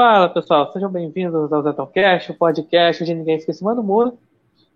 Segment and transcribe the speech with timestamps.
[0.00, 4.16] Fala pessoal, sejam bem-vindos ao Zetalcast, o podcast de Ninguém Fica em Cima do Muro,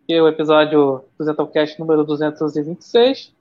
[0.04, 3.32] que é o episódio do Zetalcast número 226.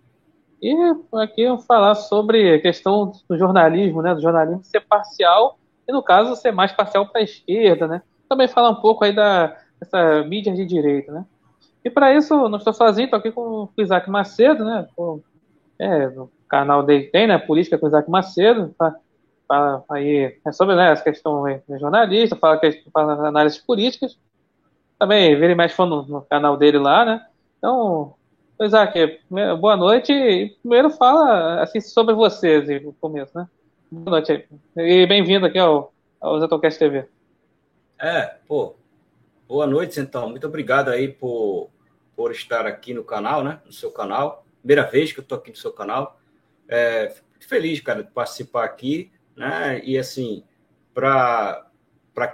[0.61, 0.75] E
[1.15, 4.13] aqui eu vou falar sobre a questão do jornalismo, né?
[4.13, 5.57] Do jornalismo ser parcial
[5.87, 8.03] e, no caso, ser mais parcial para a esquerda, né?
[8.29, 11.25] Também falar um pouco aí da, dessa mídia de direita, né?
[11.83, 14.87] E para isso, não estou sozinho, estou aqui com o Isaac Macedo, né?
[15.79, 17.39] é, no canal dele tem, né?
[17.39, 18.95] Política com o Isaac Macedo, tá?
[19.51, 21.43] Fala aí é sobre né, essa questão
[21.77, 24.17] jornalista, fala, que, fala análises políticas.
[24.97, 27.25] Também vira e mexe no, no canal dele lá, né?
[27.57, 28.15] Então,
[28.61, 29.19] Isaac,
[29.59, 30.55] boa noite.
[30.61, 33.45] Primeiro fala assim, sobre você, assim, no começo, né?
[33.91, 34.47] Boa noite aí.
[34.77, 37.05] E bem-vindo aqui ao, ao Zetocast TV.
[37.99, 38.75] É, pô,
[39.49, 40.29] boa noite, então.
[40.29, 41.69] Muito obrigado aí por,
[42.15, 43.59] por estar aqui no canal, né?
[43.65, 44.45] No seu canal.
[44.61, 46.17] Primeira vez que eu tô aqui no seu canal.
[46.69, 49.81] É, fico feliz, cara, de participar aqui né?
[49.83, 50.43] E assim,
[50.93, 51.67] para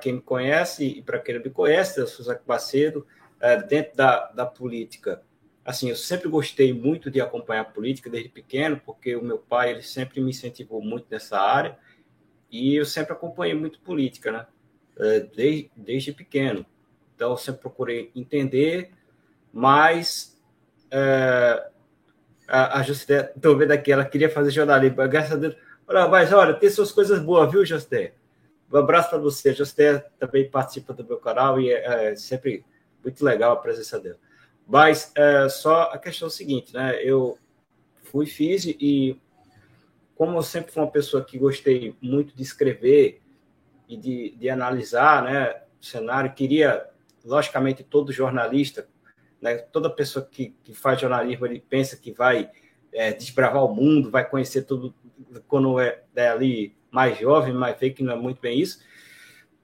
[0.01, 3.05] quem me conhece e para quem não me conhece, eu sou Zac Bacedo,
[3.39, 5.21] é, dentro da, da política.
[5.63, 9.71] Assim, eu sempre gostei muito de acompanhar a política desde pequeno, porque o meu pai
[9.71, 11.77] ele sempre me incentivou muito nessa área
[12.49, 14.47] e eu sempre acompanhei muito política, né?
[14.97, 16.65] É, desde, desde pequeno.
[17.15, 18.91] Então, eu sempre procurei entender,
[19.51, 20.41] mas
[20.89, 21.69] é,
[22.47, 25.55] a, a José, estou vendo aqui, ela queria fazer jornalismo, graças a Deus,
[25.87, 28.13] Olha, mas olha, tem suas coisas boas, viu, Josté?
[28.71, 29.53] Um abraço para você.
[29.53, 32.65] Josté também participa do meu canal e é, é sempre
[33.01, 34.17] muito legal a presença dela.
[34.67, 37.01] Mas é, só a questão é seguinte, né?
[37.01, 37.37] Eu
[38.03, 39.17] fui, fiz e
[40.13, 43.21] como eu sempre fui uma pessoa que gostei muito de escrever
[43.87, 46.85] e de, de analisar né, o cenário, queria,
[47.23, 48.89] logicamente, todo jornalista,
[49.39, 52.49] né, toda pessoa que, que faz jornalismo, ele pensa que vai
[52.91, 54.93] é, desbravar o mundo, vai conhecer tudo
[55.47, 58.79] quando é, é, ali mais jovem, mas vê que não é muito bem isso.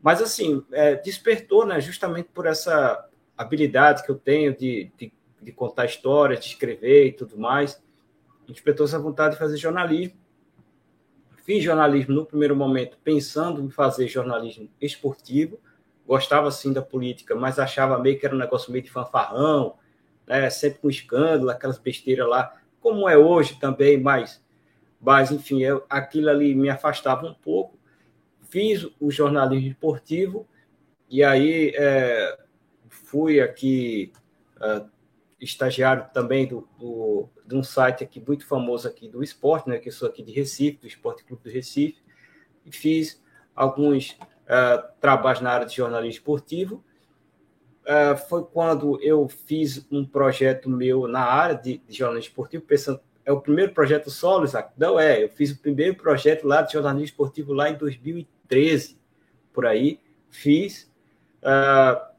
[0.01, 5.51] Mas, assim, é, despertou, né, justamente por essa habilidade que eu tenho de, de, de
[5.51, 7.81] contar histórias, de escrever e tudo mais.
[8.47, 10.17] Despertou essa vontade de fazer jornalismo.
[11.43, 15.59] Fiz jornalismo no primeiro momento pensando em fazer jornalismo esportivo.
[16.05, 19.75] Gostava, sim, da política, mas achava meio que era um negócio meio de fanfarrão,
[20.27, 22.53] né, sempre com escândalo, aquelas besteiras lá
[22.83, 24.42] como é hoje também, mas,
[25.03, 27.77] mas enfim, eu, aquilo ali me afastava um pouco.
[28.49, 30.47] Fiz o jornalismo esportivo
[31.09, 32.37] e aí é,
[32.87, 34.13] fui aqui
[34.61, 34.85] é,
[35.39, 39.89] estagiário também do, do, de um site aqui muito famoso aqui do esporte, né, que
[39.89, 42.01] eu sou aqui de Recife, do Esporte Clube do Recife,
[42.65, 43.21] e fiz
[43.53, 46.83] alguns é, trabalhos na área de jornalismo esportivo
[47.83, 52.99] uh, foi quando eu fiz um projeto meu na área de, de jornalismo esportivo, pensando,
[53.25, 54.71] é o primeiro projeto solo, Isaac?
[54.77, 58.97] Não é, eu fiz o primeiro projeto lá de jornalismo esportivo lá em 2013,
[59.51, 60.91] por aí, fiz.
[61.41, 62.13] Uh,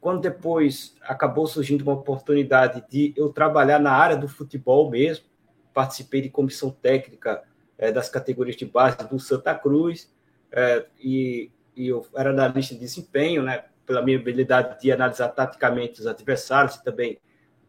[0.00, 5.24] quando depois acabou surgindo uma oportunidade de eu trabalhar na área do futebol mesmo,
[5.72, 7.42] participei de comissão técnica
[7.78, 10.12] é, das categorias de base do Santa Cruz,
[10.50, 13.64] é, e, e eu era analista de desempenho, né?
[13.86, 17.18] pela minha habilidade de analisar taticamente os adversários e também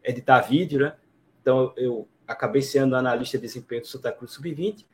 [0.02, 0.94] editar vídeo, né?
[1.40, 4.84] Então, eu acabei sendo analista de desempenho do Santa Cruz Sub-20.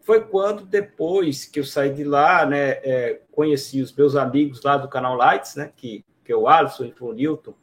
[0.00, 4.76] Foi quando, depois que eu saí de lá, né, é, conheci os meus amigos lá
[4.76, 7.54] do canal Lights, né, que, que é o Alisson, o Newton,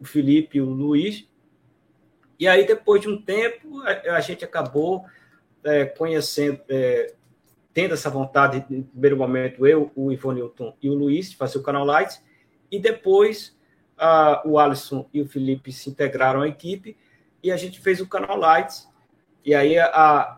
[0.00, 1.28] o Felipe e o Luiz.
[2.38, 5.04] E aí, depois de um tempo, a, a gente acabou
[5.64, 7.14] é, conhecendo, é,
[7.72, 11.62] tendo essa vontade, no primeiro momento, eu, o Ivonilton e o Luiz, de fazer o
[11.62, 12.22] canal Lights,
[12.70, 13.56] e depois
[13.98, 16.96] uh, o Alisson e o Felipe se integraram à equipe
[17.44, 18.88] e a gente fez o canal Lights.
[19.44, 19.86] E aí a,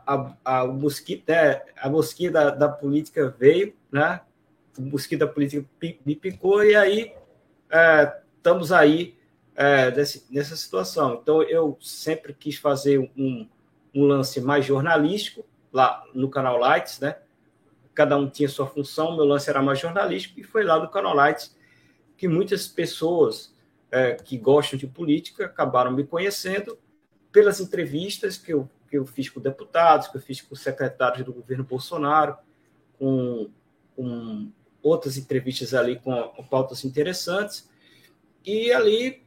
[0.05, 4.21] a, a, o mosquito, né, a mosquinha da, da política veio, né?
[4.77, 7.15] O mosquito da política me picou e aí
[7.71, 9.17] é, estamos aí
[9.55, 11.21] é, desse, nessa situação.
[11.23, 13.49] Então eu sempre quis fazer um,
[13.95, 17.17] um lance mais jornalístico lá no canal Lights, né?
[17.97, 21.15] cada um tinha sua função, meu lance era mais jornalístico, e foi lá do Canal
[21.15, 21.57] Lights
[22.15, 23.55] que muitas pessoas
[23.91, 26.79] é, que gostam de política acabaram me conhecendo
[27.37, 31.35] pelas entrevistas que eu, que eu fiz com deputados, que eu fiz com secretários do
[31.35, 32.35] governo Bolsonaro,
[32.99, 33.51] com,
[33.95, 34.51] com
[34.83, 37.69] outras entrevistas ali com, com pautas interessantes,
[38.43, 39.23] e ali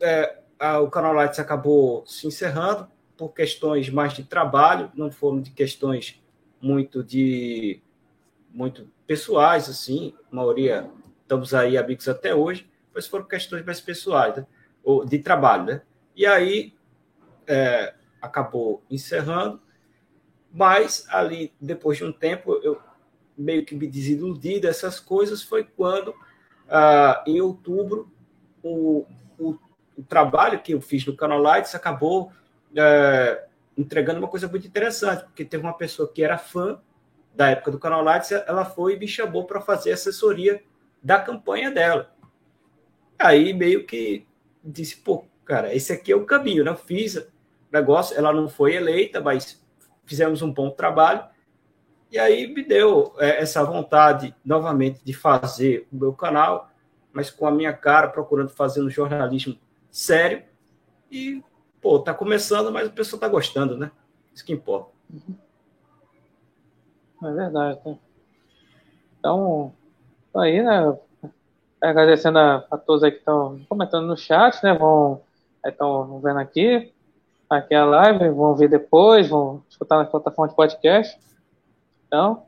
[0.00, 5.40] é, a, o Canal Lights acabou se encerrando por questões mais de trabalho, não foram
[5.40, 6.20] de questões
[6.60, 7.80] muito de
[8.52, 10.90] muito pessoais, assim, a maioria
[11.22, 14.46] estamos aí amigos até hoje, mas foram questões mais pessoais, né?
[14.82, 15.82] ou de trabalho, né?
[16.16, 16.74] E aí
[17.46, 19.60] é, acabou encerrando,
[20.52, 22.80] mas ali depois de um tempo eu
[23.36, 26.14] meio que me desiludido essas coisas foi quando,
[26.68, 28.10] ah, em outubro,
[28.62, 29.06] o,
[29.38, 29.58] o,
[29.96, 32.32] o, trabalho que eu fiz no Canal Lights acabou
[32.76, 33.46] é,
[33.76, 36.80] entregando uma coisa muito interessante, porque teve uma pessoa que era fã
[37.34, 40.62] da época do Canal Lights, ela foi e me chamou para fazer assessoria
[41.02, 42.14] da campanha dela.
[43.18, 44.26] Aí meio que
[44.62, 46.70] disse, pô, cara, esse aqui é o caminho, né?
[46.70, 47.26] Eu fiz
[47.72, 49.62] negócio, ela não foi eleita, mas
[50.04, 51.24] fizemos um bom trabalho.
[52.10, 56.70] E aí me deu é, essa vontade novamente de fazer o meu canal,
[57.12, 59.58] mas com a minha cara, procurando fazer um jornalismo
[59.90, 60.42] sério.
[61.10, 61.42] E,
[61.80, 63.90] pô, tá começando, mas o pessoal tá gostando, né?
[64.34, 64.90] Isso que importa.
[67.24, 67.80] É verdade.
[67.84, 67.98] Né?
[69.18, 69.72] Então,
[70.36, 70.98] aí, né?
[71.80, 74.74] Agradecendo a, a todos aí que estão comentando no chat, né?
[74.74, 75.22] Vão
[75.64, 76.92] estão vendo aqui,
[77.58, 81.18] aqui a live, vão ver depois, vão escutar na plataforma de podcast.
[82.06, 82.42] Então,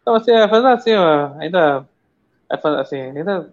[0.00, 1.86] então assim, é, fazendo assim, ó, ainda,
[2.50, 3.52] é, assim, ainda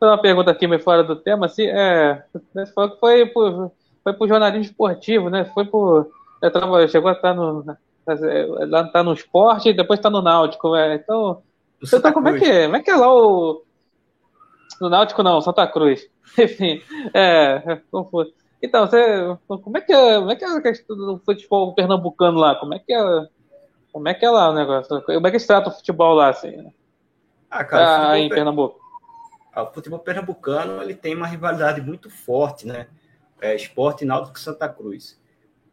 [0.00, 3.70] uma pergunta aqui meio fora do tema, assim, é, você falou que foi por,
[4.02, 5.44] foi por jornalismo esportivo, né?
[5.44, 6.10] Foi por,
[6.52, 7.64] tava, chegou a estar no,
[8.68, 11.42] lá tá no esporte e depois está no náutico, é, então,
[11.82, 13.62] então como é que, como é que é lá o
[14.82, 16.08] no náutico não, Santa Cruz.
[16.36, 16.82] Enfim,
[17.14, 18.32] é, confuso.
[18.62, 22.38] Então, você, como é que é, como é que é a questão do futebol pernambucano
[22.38, 22.54] lá?
[22.54, 23.26] Como é que é,
[23.92, 25.02] como é que é lá o negócio?
[25.02, 26.72] Como é que se trata o futebol lá, assim?
[27.50, 28.80] Ah, cara, ah, em Pernambuco.
[29.52, 32.86] Ah, o futebol pernambucano ele tem uma rivalidade muito forte, né?
[33.40, 35.20] É, esporte Náutico Santa Cruz.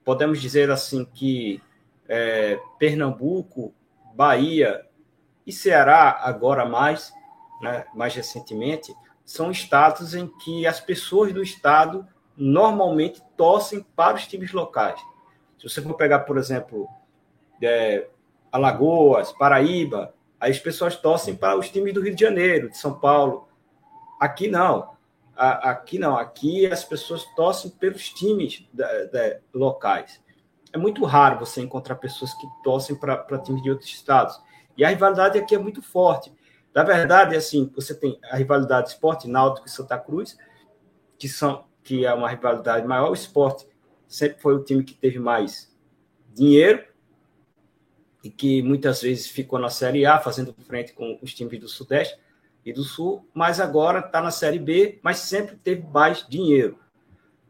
[0.04, 1.62] Podemos dizer assim que
[2.08, 3.74] é, Pernambuco,
[4.16, 4.84] Bahia
[5.46, 7.14] e Ceará agora mais,
[7.62, 8.94] né, mais recentemente,
[9.24, 12.06] são estados em que as pessoas do estado
[12.40, 15.00] normalmente torcem para os times locais.
[15.58, 16.88] Se você for pegar, por exemplo,
[17.62, 18.08] é,
[18.50, 22.98] Alagoas, Paraíba, aí as pessoas torcem para os times do Rio de Janeiro, de São
[22.98, 23.48] Paulo.
[24.20, 24.92] Aqui não.
[25.36, 26.16] aqui não.
[26.16, 28.66] Aqui as pessoas torcem pelos times
[29.54, 30.22] locais.
[30.72, 34.40] É muito raro você encontrar pessoas que torcem para times de outros estados.
[34.78, 36.32] E a rivalidade aqui é muito forte.
[36.74, 40.38] Na verdade, assim, você tem a rivalidade Esporte Náutico e Santa Cruz,
[41.18, 43.12] que são que é uma rivalidade maior.
[43.12, 43.68] O Esporte
[44.08, 45.76] sempre foi o time que teve mais
[46.34, 46.84] dinheiro
[48.24, 52.20] e que muitas vezes ficou na Série A, fazendo frente com os times do Sudeste
[52.66, 56.78] e do Sul, mas agora está na Série B, mas sempre teve mais dinheiro.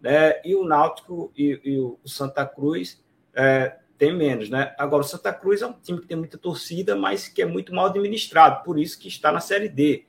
[0.01, 0.41] Né?
[0.45, 3.03] E o Náutico e, e o Santa Cruz
[3.33, 4.73] é, tem menos, né?
[4.77, 7.75] Agora, o Santa Cruz é um time que tem muita torcida, mas que é muito
[7.75, 10.05] mal administrado, por isso que está na Série D.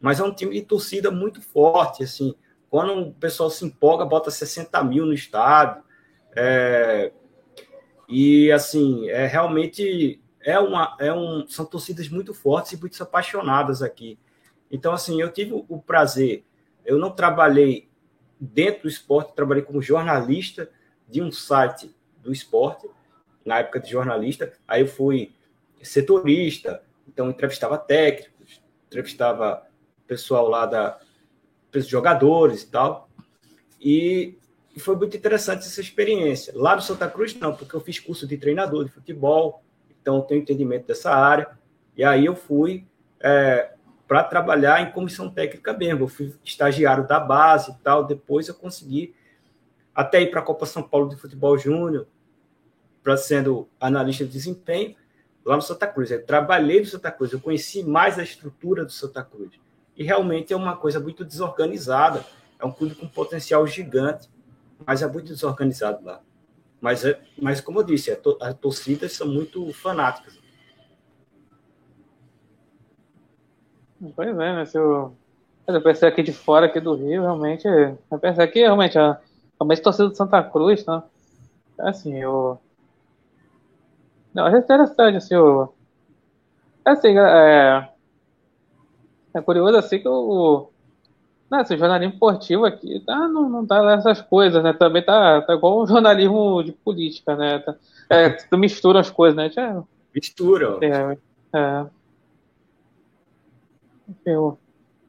[0.00, 2.34] Mas é um time de torcida muito forte, assim.
[2.72, 5.82] Quando o pessoal se empolga, bota 60 mil no estádio.
[6.34, 7.12] É...
[8.08, 10.18] E, assim, é realmente...
[10.40, 14.18] É uma, é um, são torcidas muito fortes e muito apaixonadas aqui.
[14.70, 16.46] Então, assim, eu tive o prazer...
[16.82, 17.90] Eu não trabalhei
[18.40, 20.70] dentro do esporte, trabalhei como jornalista
[21.06, 22.88] de um site do esporte,
[23.44, 25.34] na época de jornalista, aí eu fui
[25.82, 29.62] setorista, então entrevistava técnicos, entrevistava
[30.06, 30.98] pessoal lá da
[31.80, 33.08] jogadores e tal.
[33.80, 34.38] E
[34.78, 36.52] foi muito interessante essa experiência.
[36.56, 39.62] Lá no Santa Cruz não, porque eu fiz curso de treinador de futebol,
[40.00, 41.50] então eu tenho entendimento dessa área.
[41.96, 42.86] E aí eu fui
[43.20, 43.72] é,
[44.06, 46.04] para trabalhar em comissão técnica mesmo.
[46.04, 48.04] Eu fui estagiário da base e tal.
[48.04, 49.14] Depois eu consegui
[49.94, 52.06] até ir para a Copa São Paulo de Futebol Júnior,
[53.02, 54.96] para sendo analista de desempenho
[55.44, 56.10] lá no Santa Cruz.
[56.10, 59.50] Eu trabalhei no Santa Cruz, eu conheci mais a estrutura do Santa Cruz.
[59.96, 62.24] E realmente é uma coisa muito desorganizada.
[62.58, 64.28] É um clube com potencial gigante,
[64.86, 66.20] mas é muito desorganizado lá.
[66.80, 70.38] Mas, é, mas como eu disse, as torcidas são muito fanáticas.
[74.16, 74.64] Pois é, né?
[74.64, 75.16] Se eu,
[75.66, 77.66] eu pensei aqui de fora, aqui do Rio, realmente.
[77.66, 79.20] Eu pensei aqui, realmente, a,
[79.60, 81.04] a torcida do Santa Cruz, tá?
[81.78, 82.60] Assim, eu
[84.34, 85.68] não, é interessante, assim, o...
[86.84, 87.88] Assim, é...
[89.34, 90.68] É curioso, assim, que o...
[91.50, 94.72] Né, esse jornalismo esportivo aqui tá, não, não tá nessas coisas, né?
[94.72, 97.58] Também tá, tá igual um jornalismo de política, né?
[97.58, 97.76] Tá,
[98.08, 99.50] é, tu mistura as coisas, né?
[99.50, 99.82] Já,
[100.14, 100.78] mistura.
[100.80, 101.18] É,
[101.58, 101.86] é.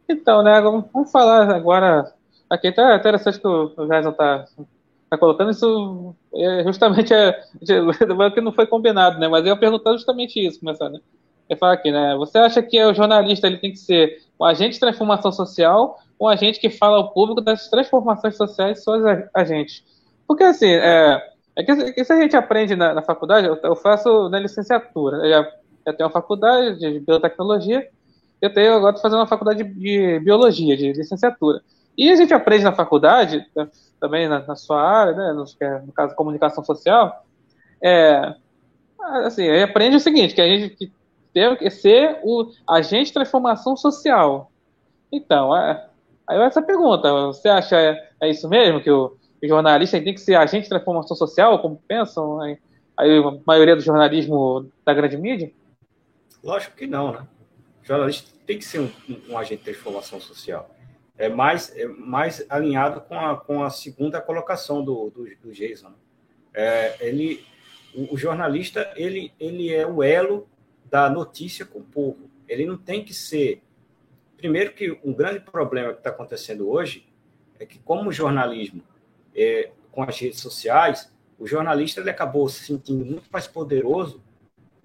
[0.10, 0.60] Então, né?
[0.62, 2.14] Vamos falar agora.
[2.50, 4.46] Aqui tá interessante que o Jason tá
[5.14, 7.40] tá colocando isso é justamente é,
[8.34, 9.28] que não foi combinado, né?
[9.28, 10.94] Mas eu ia perguntar justamente isso, começando.
[10.94, 11.00] Né?
[11.50, 12.16] Eu falar aqui, né?
[12.18, 16.28] Você acha que o jornalista ele tem que ser um agente de transformação social um
[16.28, 19.84] agente que fala ao público das transformações sociais suas agentes?
[20.28, 21.22] Porque assim, é,
[21.56, 25.30] é que, se a gente aprende na, na faculdade, eu, eu, faço na licenciatura, eu
[25.30, 25.44] já
[25.94, 27.88] tenho uma faculdade de biotecnologia,
[28.42, 31.62] eu tenho agora fazendo uma faculdade de biologia, de licenciatura.
[31.98, 33.68] E a gente aprende na faculdade, né,
[34.00, 37.26] também na, na sua área, né, no, é, no, caso comunicação social,
[37.82, 38.34] é,
[39.26, 40.92] assim, aprende o seguinte, que a gente que
[41.58, 44.52] que ser o agente de transformação social.
[45.12, 45.88] Então, é,
[46.28, 50.22] aí essa pergunta, você acha é, é isso mesmo, que o, o jornalista tem que
[50.22, 52.58] ser agente de transformação social, como pensam aí,
[52.98, 55.52] aí a maioria do jornalismo da grande mídia?
[56.44, 57.28] Lógico que não, né?
[57.84, 60.70] O jornalista tem que ser um, um, um agente de transformação social.
[61.18, 65.90] É mais, é mais alinhado com a, com a segunda colocação do, do, do Jason.
[65.90, 65.96] Né?
[66.54, 67.46] É, ele,
[67.94, 70.48] o, o, jornalista ele, ele é o elo
[70.94, 72.30] da notícia com o povo.
[72.48, 73.64] Ele não tem que ser.
[74.38, 77.12] Primeiro, que um grande problema que está acontecendo hoje
[77.60, 78.84] é que, como o jornalismo,
[79.36, 84.22] é, com as redes sociais, o jornalista ele acabou se sentindo muito mais poderoso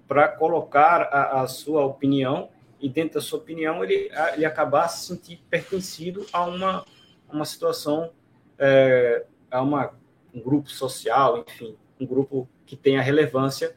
[0.07, 2.49] para colocar a, a sua opinião
[2.81, 6.87] e dentro da sua opinião ele, ele acabar se sentir pertencido a uma,
[7.31, 8.13] uma situação,
[8.59, 9.93] é, a uma,
[10.33, 13.77] um grupo social, enfim, um grupo que tenha relevância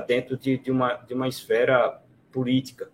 [0.00, 2.90] dentro de, de, uma, de uma esfera política.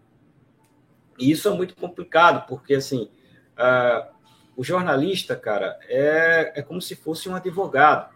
[1.19, 3.11] E isso é muito complicado, porque assim,
[3.55, 4.09] uh,
[4.57, 8.15] o jornalista, cara, é, é como se fosse um advogado,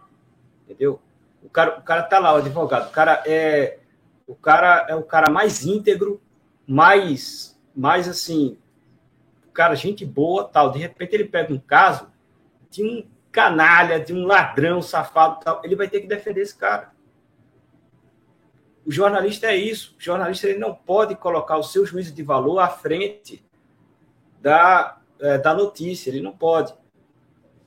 [0.63, 0.99] entendeu?
[1.41, 3.79] O cara, o cara tá lá, o advogado, o cara é
[4.25, 6.21] o cara é o cara mais íntegro
[6.65, 8.57] mais, mais assim,
[9.53, 10.71] cara, gente boa, tal.
[10.71, 12.09] De repente ele pega um caso
[12.69, 15.61] de um canalha, de um ladrão, safado, tal.
[15.63, 16.92] Ele vai ter que defender esse cara.
[18.85, 19.95] O jornalista é isso.
[19.97, 23.43] O jornalista ele não pode colocar o seu juízo de valor à frente
[24.41, 26.09] da, é, da notícia.
[26.09, 26.73] Ele não pode.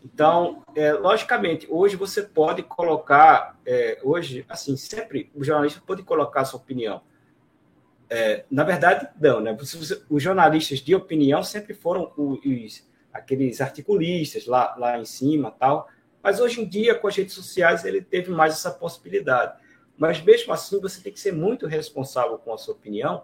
[0.04, 6.44] Então, é, logicamente, hoje você pode colocar, é, hoje, assim, sempre o jornalista pode colocar
[6.44, 7.02] sua opinião.
[8.08, 9.56] É, na verdade, não, né?
[10.08, 15.88] Os jornalistas de opinião sempre foram os, aqueles articulistas lá, lá em cima tal.
[16.22, 19.58] Mas hoje em dia, com as redes sociais, ele teve mais essa possibilidade.
[19.96, 23.22] Mas mesmo assim, você tem que ser muito responsável com a sua opinião,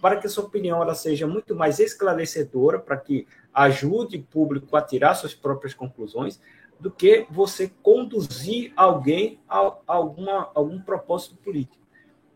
[0.00, 4.76] para que a sua opinião ela seja muito mais esclarecedora, para que ajude o público
[4.76, 6.40] a tirar suas próprias conclusões,
[6.80, 11.82] do que você conduzir alguém a, alguma, algum propósito político.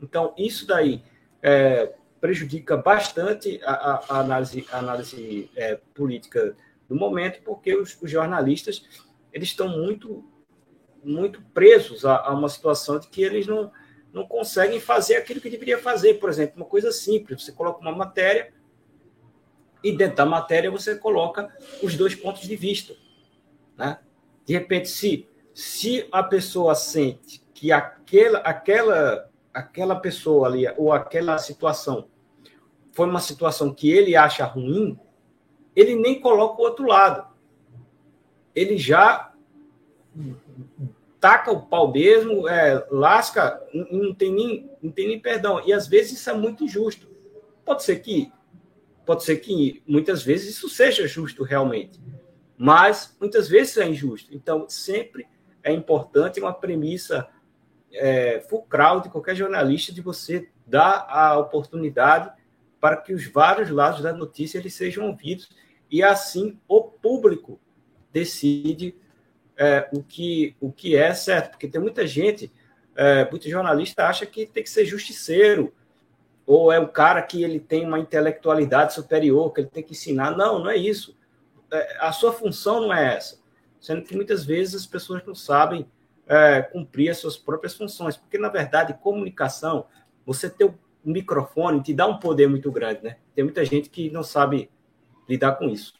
[0.01, 1.03] Então, isso daí
[1.43, 6.57] é, prejudica bastante a, a análise, a análise é, política
[6.89, 8.85] do momento, porque os, os, jornalistas
[9.33, 10.25] eles estão muito,
[11.07, 13.71] muito presos a, a, uma situação de que eles não,
[14.13, 16.15] não conseguem fazer aquilo que deveria fazer.
[16.15, 18.53] Por exemplo, uma coisa simples: você coloca uma matéria
[19.83, 22.95] e dentro da matéria você coloca os dois pontos de vista.
[23.77, 23.99] Né?
[24.45, 31.39] De repente, se, se a pessoa sente que aquela, aquela aquela pessoa ali, ou aquela
[31.39, 32.09] situação,
[32.93, 34.99] foi uma situação que ele acha ruim,
[35.75, 37.27] ele nem coloca o outro lado.
[38.55, 39.33] Ele já
[41.21, 45.63] taca o pau mesmo, é, lasca, não tem, nem, não tem nem perdão.
[45.67, 47.09] E às vezes isso é muito injusto.
[47.65, 48.33] Pode ser que
[49.05, 52.01] pode ser que muitas vezes isso seja justo realmente,
[52.59, 54.35] mas muitas vezes é injusto.
[54.35, 55.29] Então, sempre
[55.63, 57.29] é importante uma premissa
[57.93, 62.33] é, fulcral de qualquer jornalista de você dar a oportunidade
[62.81, 65.49] para que os vários lados da notícia eles sejam ouvidos
[65.91, 67.61] e assim o público
[68.13, 68.97] decide
[69.57, 72.53] é, o, que, o que é certo, porque tem muita gente,
[72.95, 75.73] é, muito jornalista acha que tem que ser justiceiro,
[76.47, 80.37] ou é um cara que ele tem uma intelectualidade superior, que ele tem que ensinar.
[80.37, 81.17] Não, não é isso.
[81.73, 83.41] É, a sua função não é essa.
[83.81, 85.87] Sendo que muitas vezes as pessoas não sabem
[86.27, 88.17] é, cumprir as suas próprias funções.
[88.17, 89.87] Porque, na verdade, comunicação,
[90.25, 93.17] você ter o microfone te dá um poder muito grande, né?
[93.35, 94.71] Tem muita gente que não sabe
[95.29, 95.95] lidar com isso.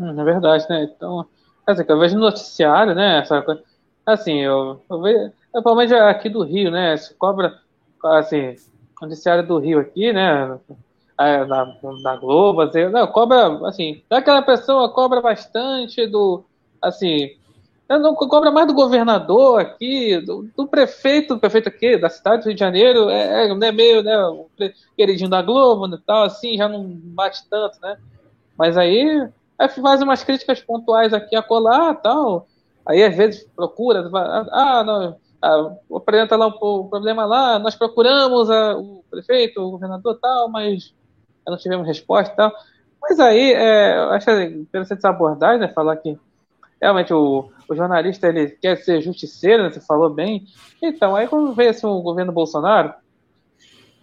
[0.00, 0.84] É verdade, né?
[0.84, 1.26] Então,
[1.66, 3.18] assim, eu vejo no noticiário, né?
[3.18, 3.62] Essa coisa,
[4.06, 6.96] assim, eu, eu vejo, principalmente aqui do Rio, né?
[6.96, 7.58] Se cobra,
[8.04, 8.56] assim,
[9.00, 10.58] noticiário do Rio aqui, né?
[11.18, 16.42] Na, na Globo, assim, não, cobra, assim, daquela pessoa cobra bastante do,
[16.80, 17.36] assim,
[17.86, 22.46] não cobra mais do governador aqui, do, do, prefeito, do prefeito aqui, da cidade do
[22.46, 24.14] Rio de Janeiro, é, é, é meio, né,
[24.96, 27.98] queridinho da Globo e né, tal, assim, já não bate tanto, né?
[28.56, 29.28] Mas aí,
[29.60, 32.46] aí faz umas críticas pontuais aqui a colar tal.
[32.88, 38.76] Aí às vezes procura, ah, não, ah, apresenta lá o, problema lá, nós procuramos a,
[38.78, 40.94] o prefeito, o governador tal, mas
[41.46, 42.52] não tivemos resposta tal.
[43.02, 46.18] Mas aí, é, acho interessante essa abordagem, né, falar que
[46.80, 50.46] realmente o, o jornalista ele quer ser justiceiro, né, você falou bem.
[50.82, 52.94] Então, aí quando veio assim, o governo Bolsonaro,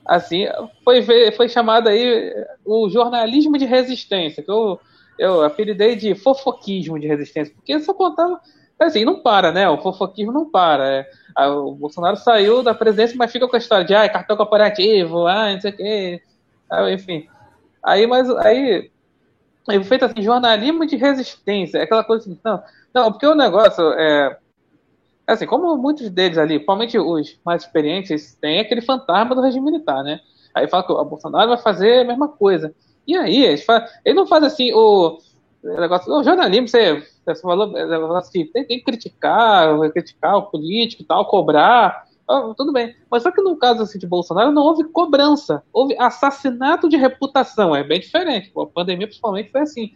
[0.05, 0.45] assim,
[0.83, 2.33] foi, foi chamado aí
[2.63, 4.79] o jornalismo de resistência, que eu,
[5.17, 8.39] eu apelidei de fofoquismo de resistência, porque só contava.
[8.79, 9.67] Assim, não para, né?
[9.67, 10.87] O fofoquismo não para.
[10.87, 14.37] É, a, o Bolsonaro saiu da presidência, mas fica com a história de ah, cartão
[14.37, 16.21] corporativo, ah, não sei o quê.
[16.69, 17.27] Ah, enfim.
[17.83, 18.91] Aí, mas aí.
[19.69, 21.83] É feito assim, jornalismo de resistência.
[21.83, 24.37] Aquela coisa assim, não, não, porque o negócio é.
[25.25, 30.01] Assim, como muitos deles ali, principalmente os mais experientes, tem aquele fantasma do regime militar,
[30.03, 30.21] né?
[30.53, 32.73] Aí fala que o Bolsonaro vai fazer a mesma coisa.
[33.07, 35.17] E aí, ele, faz, ele não faz assim o,
[35.63, 36.11] negócio.
[36.13, 41.25] O jornalismo, você, você falou assim, tem, tem que criticar, criticar o político e tal,
[41.25, 42.05] cobrar.
[42.57, 42.95] tudo bem.
[43.09, 47.75] Mas só que no caso assim, de Bolsonaro não houve cobrança, houve assassinato de reputação.
[47.75, 48.51] É bem diferente.
[48.57, 49.91] A pandemia, principalmente, foi assim.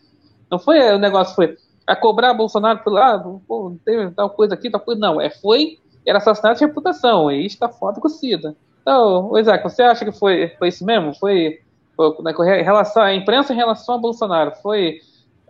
[0.49, 4.69] Não foi o negócio, foi a cobrar Bolsonaro pelo lado, pô, tem tal coisa aqui,
[4.69, 4.99] tal coisa.
[4.99, 8.55] Não, é, foi, era assassinato de reputação, e está foda com o Cida.
[8.81, 11.13] Então, Isaac, você acha que foi, foi isso mesmo?
[11.15, 11.59] Foi,
[12.03, 15.00] em relação, a imprensa em relação a Bolsonaro, foi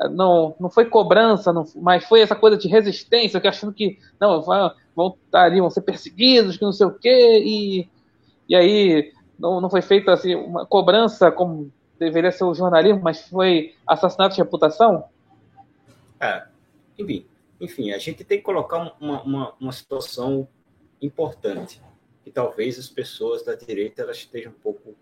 [0.09, 4.41] não, não foi cobrança, não, mas foi essa coisa de resistência, que achando que não,
[4.41, 7.89] vão, vão ali, vão ser perseguidos, que não sei o quê, e,
[8.49, 13.27] e aí não, não foi feita assim, uma cobrança como deveria ser o jornalismo, mas
[13.27, 15.03] foi assassinato de reputação?
[16.19, 16.45] É,
[16.97, 17.25] enfim,
[17.59, 20.47] enfim, a gente tem que colocar uma, uma, uma situação
[21.01, 21.81] importante,
[22.23, 24.95] que talvez as pessoas da direita elas estejam um pouco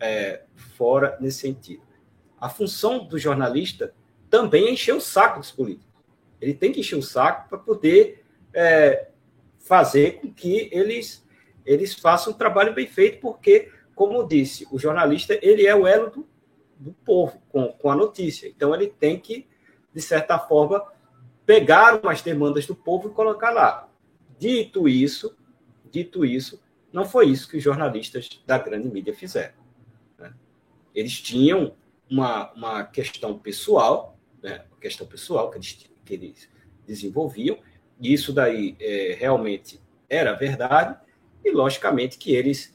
[0.00, 0.42] é,
[0.76, 1.82] fora nesse sentido.
[2.40, 3.94] A função do jornalista
[4.28, 5.92] também é encher o saco dos políticos.
[6.40, 9.08] Ele tem que encher o saco para poder é,
[9.58, 11.26] fazer com que eles,
[11.64, 15.86] eles façam um trabalho bem feito, porque, como eu disse, o jornalista ele é o
[15.86, 16.28] elo do,
[16.78, 18.48] do povo com, com a notícia.
[18.48, 19.46] Então, ele tem que
[19.94, 20.84] de certa forma,
[21.46, 23.88] pegaram as demandas do povo e colocar lá.
[24.36, 25.36] Dito isso,
[25.88, 26.60] dito isso,
[26.92, 29.54] não foi isso que os jornalistas da grande mídia fizeram.
[30.94, 31.74] Eles tinham
[32.08, 34.64] uma, uma questão pessoal, né?
[34.70, 36.48] uma questão pessoal que eles, que eles
[36.86, 37.58] desenvolviam,
[38.00, 40.98] e isso daí é, realmente era verdade,
[41.44, 42.74] e logicamente que eles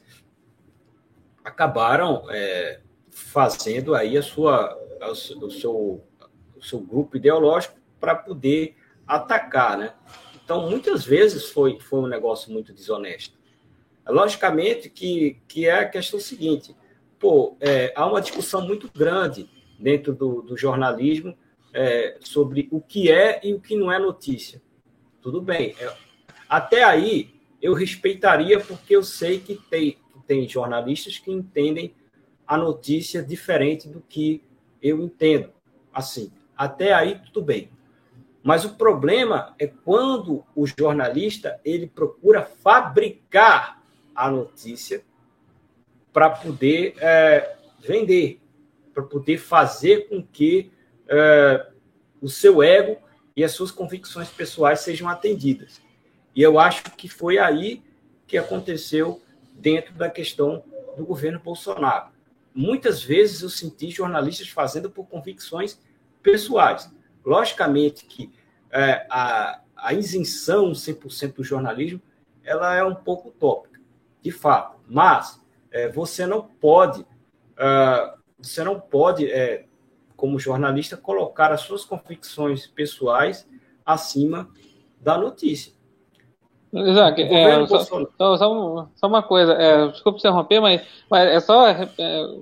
[1.44, 2.80] acabaram é,
[3.10, 4.76] fazendo aí a sua,
[5.40, 6.04] o seu
[6.60, 9.94] o seu grupo ideológico para poder atacar, né?
[10.44, 13.38] Então, muitas vezes foi, foi um negócio muito desonesto.
[14.06, 16.74] Logicamente que, que é a questão seguinte,
[17.20, 21.36] pô, é, há uma discussão muito grande dentro do, do jornalismo
[21.72, 24.60] é, sobre o que é e o que não é notícia.
[25.20, 25.76] Tudo bem.
[25.78, 25.94] É,
[26.48, 31.94] até aí, eu respeitaria, porque eu sei que tem, tem jornalistas que entendem
[32.46, 34.42] a notícia diferente do que
[34.82, 35.50] eu entendo.
[35.92, 37.70] Assim, até aí, tudo bem.
[38.42, 43.82] Mas o problema é quando o jornalista ele procura fabricar
[44.14, 45.04] a notícia
[46.12, 48.40] para poder é, vender,
[48.92, 50.70] para poder fazer com que
[51.08, 51.66] é,
[52.20, 52.98] o seu ego
[53.36, 55.80] e as suas convicções pessoais sejam atendidas.
[56.34, 57.82] E eu acho que foi aí
[58.26, 59.20] que aconteceu
[59.54, 60.62] dentro da questão
[60.96, 62.10] do governo Bolsonaro.
[62.54, 65.78] Muitas vezes eu senti jornalistas fazendo por convicções
[66.22, 66.90] pessoais.
[67.24, 68.30] Logicamente que
[68.70, 72.00] é, a, a isenção 100% do jornalismo
[72.44, 73.80] ela é um pouco utópica,
[74.22, 75.39] de fato, mas
[75.70, 79.64] é, você não pode, uh, você não pode, é,
[80.16, 83.48] como jornalista, colocar as suas convicções pessoais
[83.84, 84.48] acima
[85.00, 85.72] da notícia.
[86.72, 90.80] Isaac, é, só, só, só, só, uma coisa, é, desculpa interromper, mas,
[91.10, 91.86] mas é só, é,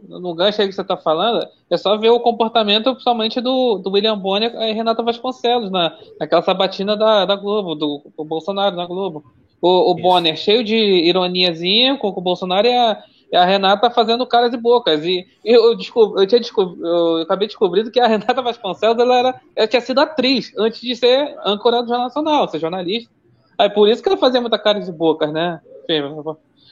[0.07, 3.91] no gancho aí que você está falando, é só ver o comportamento, principalmente do, do
[3.91, 8.85] William Bonner e Renata Vasconcelos, na, naquela sabatina da, da Globo, do, do Bolsonaro na
[8.85, 9.25] Globo.
[9.63, 13.91] O, o Bonner cheio de ironiazinha com, com o Bolsonaro e a, e a Renata
[13.91, 15.05] fazendo caras e bocas.
[15.05, 19.41] E, e eu, eu, tinha descobri, eu acabei descobrindo que a Renata Vasconcelos ela, era,
[19.55, 23.11] ela tinha sido atriz antes de ser âncora do Jornal Nacional, ser jornalista.
[23.59, 25.61] É por isso que ela fazia muita cara de bocas, né?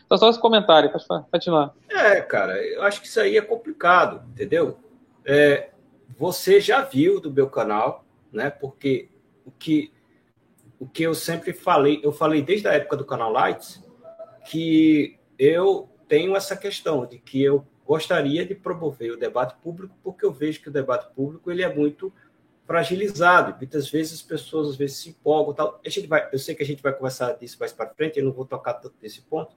[0.08, 1.74] Só só esse comentário, pode continuar.
[1.90, 4.78] É, cara, eu acho que isso aí é complicado, entendeu?
[5.24, 5.70] É,
[6.16, 8.50] você já viu do meu canal, né?
[8.50, 9.08] Porque
[9.44, 9.92] o que,
[10.78, 13.82] o que eu sempre falei, eu falei desde a época do canal Lights,
[14.48, 20.24] que eu tenho essa questão de que eu gostaria de promover o debate público, porque
[20.24, 22.12] eu vejo que o debate público ele é muito
[22.66, 23.54] fragilizado.
[23.56, 25.80] Muitas vezes as pessoas às vezes se empolgam, tal.
[25.84, 28.24] A gente vai, eu sei que a gente vai conversar disso mais para frente, eu
[28.24, 29.54] não vou tocar tanto nesse ponto,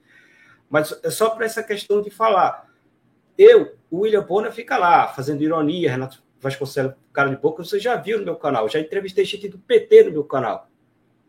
[0.68, 2.70] mas é só para essa questão de falar.
[3.36, 7.96] Eu, o William Bonner fica lá fazendo ironia, Renato Vasconcelos, cara de boca, você já
[7.96, 10.68] viu no meu canal, já entrevistei gente do PT no meu canal.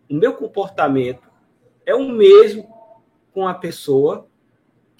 [0.09, 1.29] O meu comportamento
[1.85, 2.69] é o mesmo
[3.33, 4.27] com a pessoa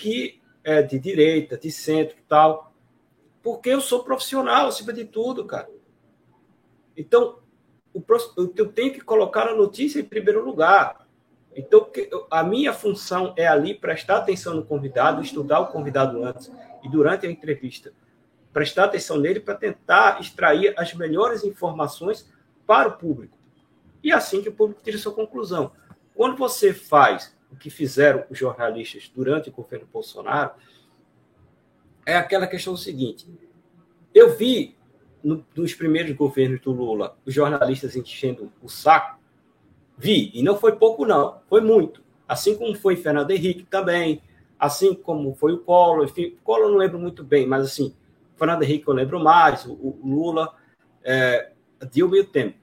[0.02, 2.74] que é, de direita, de centro tal.
[3.44, 5.70] Porque eu sou profissional, acima de tudo, cara.
[6.98, 7.38] Então,
[7.94, 8.04] o,
[8.58, 11.08] eu tenho que colocar a notícia em primeiro lugar.
[11.56, 11.88] Então,
[12.32, 16.52] a minha função é ali prestar atenção no convidado, estudar o convidado antes
[16.84, 17.94] e durante a entrevista.
[18.52, 22.28] Prestar atenção nele para tentar extrair as melhores informações
[22.66, 23.38] para o público.
[24.04, 25.72] E assim que o público tire sua conclusão.
[26.16, 30.52] Quando você faz o que fizeram os jornalistas durante o governo Bolsonaro,
[32.06, 33.28] é aquela questão seguinte.
[34.14, 34.76] Eu vi
[35.24, 39.20] no, nos primeiros governos do Lula os jornalistas enchendo o saco.
[39.98, 42.04] Vi, e não foi pouco, não, foi muito.
[42.28, 44.22] Assim como foi Fernando Henrique também,
[44.58, 47.96] assim como foi o Collor, enfim, o Collor não lembro muito bem, mas assim,
[48.36, 50.56] Fernando Henrique eu lembro mais, o, o Lula,
[51.04, 51.52] é,
[51.92, 52.56] Dilma e o Temer.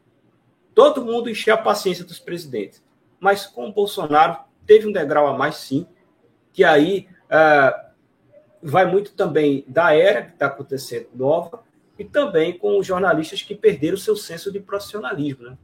[0.75, 2.83] Todo mundo encheu a paciência dos presidentes.
[3.19, 5.87] Mas com o Bolsonaro teve um degrau a mais, sim,
[6.53, 7.87] que aí é,
[8.63, 11.65] vai muito também da era que está acontecendo nova
[11.99, 15.59] e também com os jornalistas que perderam seu senso de profissionalismo, né?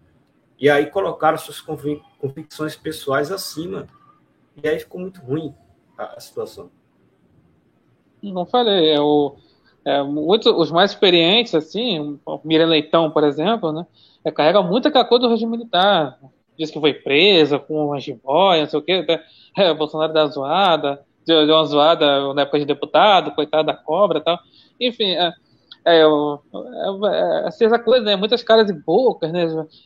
[0.58, 3.86] E aí colocaram suas convicções pessoais acima.
[4.62, 5.54] E aí ficou muito ruim
[5.98, 6.70] a, a situação.
[8.22, 9.36] Não falei, é o,
[9.84, 13.86] é, muito, os mais experientes, assim, o Miriam Leitão, por exemplo, né,
[14.24, 16.18] é, carrega muita cacô do regime militar.
[16.58, 19.22] Diz que foi presa com uma jiboia, não sei o quê, até,
[19.58, 24.18] é, Bolsonaro da zoada, deu, deu uma zoada na época de deputado, coitado da cobra
[24.18, 24.38] e tal.
[24.80, 25.32] Enfim, é,
[25.84, 26.40] é, eu,
[27.06, 28.16] é, assim, essa coisa, né?
[28.16, 29.44] Muitas caras e bocas, né?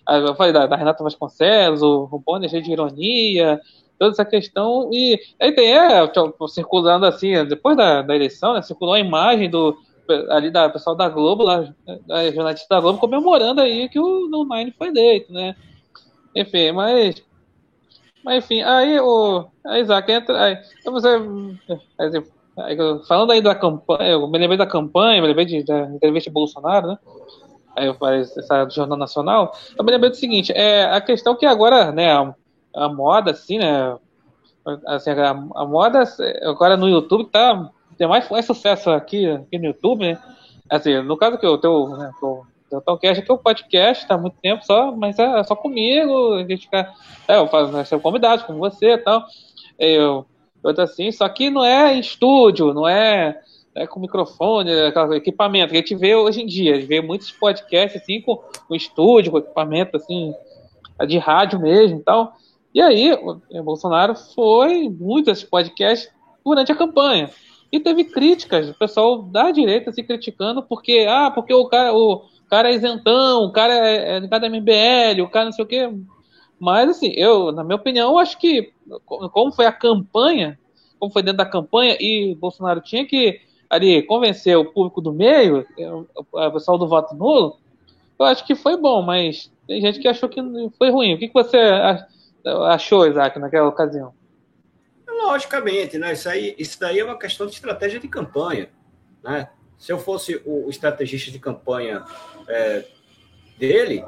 [0.09, 3.61] Eu falei da, da Renata Vasconcelos, o, o Bonner cheio de ironia,
[3.99, 4.91] toda essa questão.
[4.93, 6.11] E aí tem, é,
[6.49, 8.63] circulando assim, depois da, da eleição, né?
[8.63, 9.77] Circulou a imagem do
[10.31, 11.69] ali da pessoal da Globo, lá,
[12.07, 15.55] da jornalista da Globo, comemorando aí que o No Nine foi eleito, né?
[16.35, 17.23] Enfim, mas.
[18.25, 19.47] Mas enfim, aí o.
[19.67, 20.43] Aí, Isaac, entra.
[20.43, 21.09] Aí, então você.
[21.99, 22.11] Aí,
[23.07, 26.35] Falando aí da campanha, eu me lembrei da campanha, me lembrei de, da entrevista de
[26.35, 26.99] Bolsonaro, né?
[27.77, 29.53] Aí falei essa do Jornal Nacional.
[29.77, 32.35] Eu me lembrei do seguinte: é a questão que agora, né, a,
[32.75, 33.97] a moda, assim, né?
[34.87, 36.03] Assim, a, a, moda
[36.43, 40.19] agora no YouTube tá tem mais, mais sucesso aqui, aqui no YouTube, né?
[40.69, 42.11] Assim, no caso que eu tenho, né,
[42.71, 46.35] o Talkcast aqui é o podcast, tá há muito tempo só, mas é só comigo,
[46.35, 46.93] a gente fica,
[47.27, 49.25] é, eu faço né, convidado com você e tal.
[49.79, 50.27] Eu
[50.63, 53.41] Outra assim, só que não é estúdio, não é,
[53.75, 55.71] é com microfone, é equipamento.
[55.71, 58.75] Que a gente vê hoje em dia, a gente vê muitos podcasts assim com, com
[58.75, 60.35] estúdio, com equipamento assim,
[61.07, 62.35] de rádio mesmo e tal.
[62.75, 66.11] E aí, o Bolsonaro foi muitos podcasts
[66.45, 67.31] durante a campanha.
[67.71, 72.25] E teve críticas, o pessoal da direita se criticando porque, ah, porque o cara, o
[72.49, 75.91] cara é isentão, o cara é, é da MBL, o cara não sei o quê.
[76.59, 78.73] Mas, assim, eu, na minha opinião, eu acho que,
[79.07, 80.59] como foi a campanha,
[80.99, 85.67] como foi dentro da campanha, e Bolsonaro tinha que ali convencer o público do meio,
[86.33, 87.59] o pessoal do voto nulo,
[88.19, 90.41] eu acho que foi bom, mas tem gente que achou que
[90.77, 91.15] foi ruim.
[91.15, 91.59] O que, que você
[92.67, 94.13] achou, Isaac, naquela ocasião?
[95.07, 96.13] Logicamente, né?
[96.13, 98.71] Isso, aí, isso daí é uma questão de estratégia de campanha.
[99.23, 99.49] Né?
[99.77, 102.05] Se eu fosse o estrategista de campanha
[102.49, 102.85] é,
[103.59, 104.05] dele,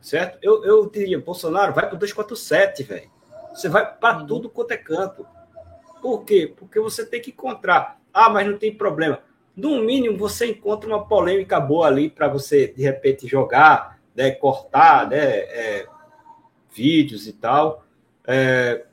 [0.00, 0.38] certo?
[0.42, 3.10] Eu, eu diria, Bolsonaro, vai para o 247, velho.
[3.54, 4.26] Você vai para uhum.
[4.26, 5.26] tudo quanto é canto.
[6.02, 6.52] Por quê?
[6.56, 8.00] Porque você tem que encontrar.
[8.12, 9.20] Ah, mas não tem problema.
[9.56, 15.08] No mínimo, você encontra uma polêmica boa ali para você, de repente, jogar, né, cortar
[15.08, 15.86] né, é,
[16.72, 17.84] vídeos e tal.
[18.26, 18.84] É,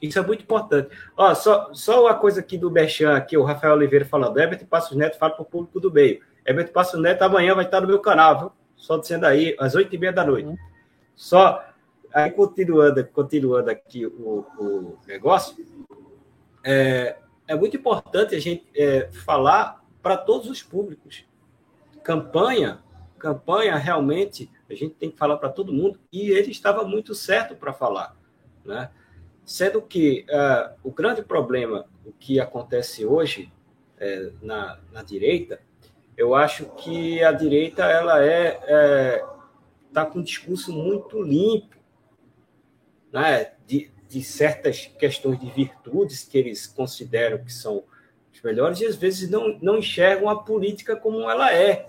[0.00, 0.90] isso é muito importante.
[1.16, 4.38] Ó, só, só uma coisa aqui do Bechan, aqui, o Rafael Oliveira falando.
[4.38, 6.20] Herbert Passos Neto fala para o público do meio.
[6.44, 8.52] Herbert Passos Neto amanhã vai estar no meu canal, viu?
[8.82, 10.58] só dizendo aí, às oito e meia da noite.
[11.14, 11.64] Só,
[12.12, 15.56] aí continuando, continuando aqui o, o negócio,
[16.64, 21.24] é, é muito importante a gente é, falar para todos os públicos.
[22.02, 22.82] Campanha,
[23.20, 27.54] campanha realmente, a gente tem que falar para todo mundo, e ele estava muito certo
[27.54, 28.16] para falar,
[28.64, 28.90] né?
[29.44, 33.52] Sendo que uh, o grande problema, o que acontece hoje
[33.98, 35.60] é, na, na direita,
[36.16, 39.24] eu acho que a direita ela é, é
[39.92, 41.76] tá com um discurso muito limpo,
[43.12, 43.52] né?
[43.66, 47.84] De, de certas questões de virtudes que eles consideram que são
[48.32, 51.86] os melhores e às vezes não, não enxergam a política como ela é.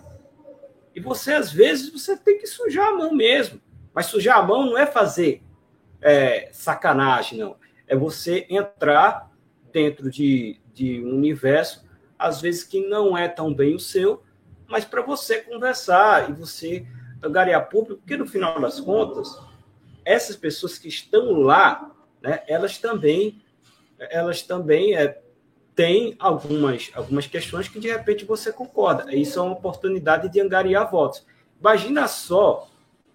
[0.95, 3.61] E você às vezes você tem que sujar a mão mesmo,
[3.93, 5.41] mas sujar a mão não é fazer
[6.01, 7.55] é, sacanagem, não.
[7.87, 9.31] É você entrar
[9.71, 11.82] dentro de, de um universo
[12.23, 14.23] às vezes que não é tão bem o seu,
[14.65, 16.87] mas para você conversar e você
[17.21, 19.37] angariar público, porque no final das contas,
[20.05, 23.41] essas pessoas que estão lá, né, elas também,
[23.99, 25.21] elas também é,
[25.75, 29.13] tem algumas, algumas questões que de repente você concorda.
[29.13, 31.25] Isso é uma oportunidade de angariar votos.
[31.59, 32.69] Imagina só,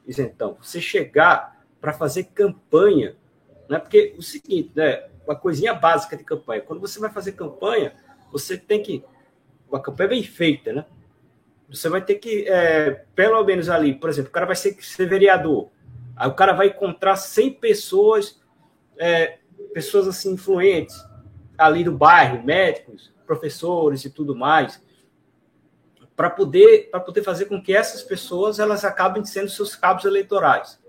[0.07, 3.17] então, você chegar para fazer campanha,
[3.69, 3.79] né?
[3.79, 5.09] Porque o seguinte, né?
[5.27, 6.63] Uma coisinha básica de campanha.
[6.63, 7.95] Quando você vai fazer campanha,
[8.31, 9.05] você tem que
[9.69, 10.85] uma campanha bem feita, né?
[11.69, 15.07] Você vai ter que, é, pelo menos ali, por exemplo, o cara vai ser, ser
[15.07, 15.69] vereador.
[16.17, 18.41] Aí o cara vai encontrar 100 pessoas,
[18.97, 19.39] é,
[19.75, 20.97] pessoas assim influentes
[21.57, 24.83] ali do bairro, médicos, professores e tudo mais,
[26.17, 30.81] para poder para poder fazer com que essas pessoas elas acabem sendo seus cabos eleitorais.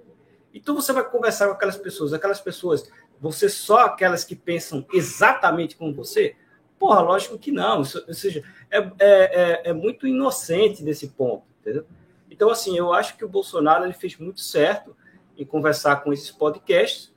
[0.54, 5.75] Então você vai conversar com aquelas pessoas, aquelas pessoas, você só aquelas que pensam exatamente
[5.75, 6.36] como você?
[6.79, 7.79] Porra, lógico que não.
[7.79, 11.85] Ou seja, é, é, é, é, muito inocente desse ponto, entendeu?
[12.31, 14.95] Então, assim, eu acho que o Bolsonaro ele fez muito certo
[15.37, 17.13] em conversar com esses podcasts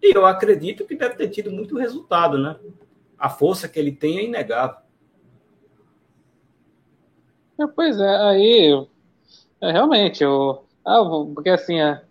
[0.00, 2.56] e eu acredito que deve ter tido muito resultado, né?
[3.18, 4.76] A força que ele tem é inegável.
[7.58, 8.86] É, pois é, aí
[9.60, 11.02] é, realmente, eu, ah,
[11.34, 12.02] porque assim, a,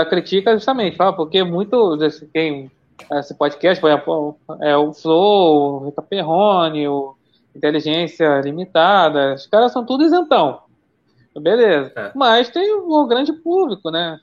[0.00, 1.96] a critica justamente, fala, porque muito
[2.32, 2.70] quem
[3.12, 7.14] esse podcast, por exemplo, é o Flow, o Rita Perrone, o
[7.54, 10.60] Inteligência Limitada, os caras são tudo isentão.
[11.40, 11.92] Beleza.
[11.96, 12.12] É.
[12.14, 14.18] Mas tem um grande público, né?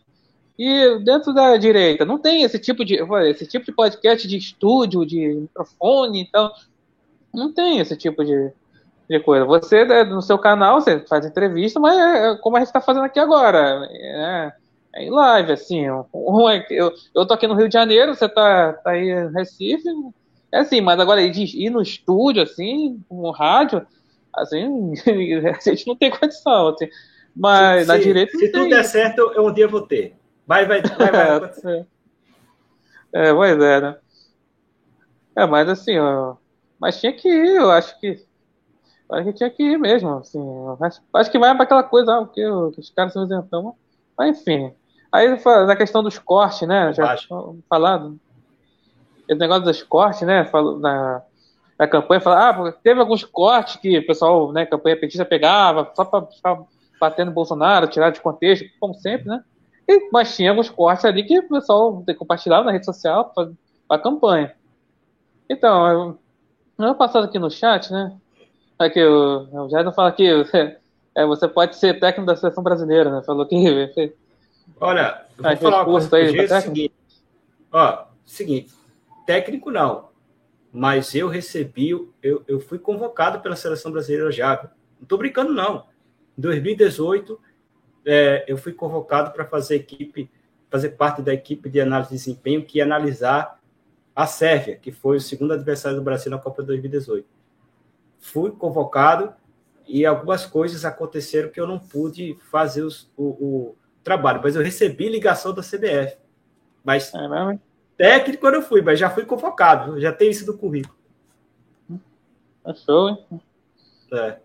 [0.57, 5.05] E dentro da direita, não tem esse tipo de esse tipo de podcast de estúdio,
[5.05, 6.51] de microfone, então
[7.33, 8.51] não tem esse tipo de,
[9.09, 9.45] de coisa.
[9.45, 13.05] Você né, no seu canal você faz entrevista, mas é como a gente está fazendo
[13.05, 14.51] aqui agora, é,
[14.93, 15.89] é em live, assim.
[16.13, 19.32] Um, é eu, eu tô aqui no Rio de Janeiro, você tá, tá aí em
[19.32, 19.88] Recife,
[20.52, 23.86] é assim, mas agora ir, no estúdio, assim, no rádio,
[24.36, 24.93] assim,
[25.45, 26.89] a gente não tem condição, assim.
[27.36, 28.38] Mas se, na direita.
[28.38, 30.15] Se tudo der certo, eu um dia vou ter.
[30.47, 31.86] Vai, vai, vai, vai.
[33.13, 33.97] é, é, pois é, né?
[35.36, 36.36] É, mas assim, ó,
[36.80, 38.28] mas tinha que ir, eu acho que.
[39.12, 40.39] Acho que tinha que ir mesmo, assim.
[40.82, 43.75] Acho, acho que vai para aquela coisa, ah, porque os caras são isentão.
[44.17, 44.73] Mas enfim.
[45.12, 45.28] Aí
[45.65, 46.93] na questão dos cortes, né?
[46.93, 47.15] Já
[47.69, 48.19] falado.
[49.28, 50.45] Esse negócio dos cortes, né?
[50.45, 51.22] Falou na,
[51.78, 56.04] na campanha, fala, ah, teve alguns cortes que o pessoal, né, campanha petista pegava, só
[56.04, 56.60] para ficar
[57.00, 59.41] batendo Bolsonaro, tirar de contexto, como sempre, né?
[59.88, 63.50] E, mas tinha alguns cortes ali que o pessoal compartilhava na rede social para
[63.89, 64.54] a campanha.
[65.50, 66.19] Então, eu,
[66.78, 68.15] ano passado aqui no chat, né?
[68.78, 70.28] Aqui, o, o Jair fala que
[71.15, 73.24] é, você pode ser técnico da seleção brasileira, né?
[73.24, 73.56] Falou que.
[74.79, 76.95] Olha, eu vou falar uma coisa aí, é o seguinte.
[77.71, 78.73] Ó, seguinte,
[79.25, 80.10] técnico não,
[80.71, 81.89] mas eu recebi,
[82.21, 84.69] eu, eu fui convocado pela seleção brasileira já.
[84.99, 85.86] Não tô brincando, não.
[86.38, 87.39] Em 2018,
[88.05, 90.29] é, eu fui convocado para fazer equipe,
[90.69, 93.60] fazer parte da equipe de análise de desempenho que ia analisar
[94.15, 97.27] a Sérvia, que foi o segundo adversário do Brasil na Copa 2018.
[98.19, 99.34] Fui convocado
[99.88, 103.75] e algumas coisas aconteceram que eu não pude fazer os, o, o,
[104.10, 106.17] trabalho, mas eu recebi ligação da CBF.
[106.84, 107.62] Mas é mesmo?
[107.95, 110.95] técnico eu não fui, mas já fui convocado, já tem isso do currículo.
[112.65, 113.26] Achou, hein?
[114.12, 114.38] É.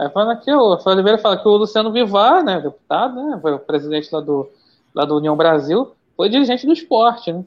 [0.00, 3.60] É, falando aqui, o Oliveira fala que o Luciano Vivar, né, deputado, né, foi o
[3.60, 4.50] presidente lá do,
[4.92, 7.44] lá do União Brasil, foi dirigente do esporte, né?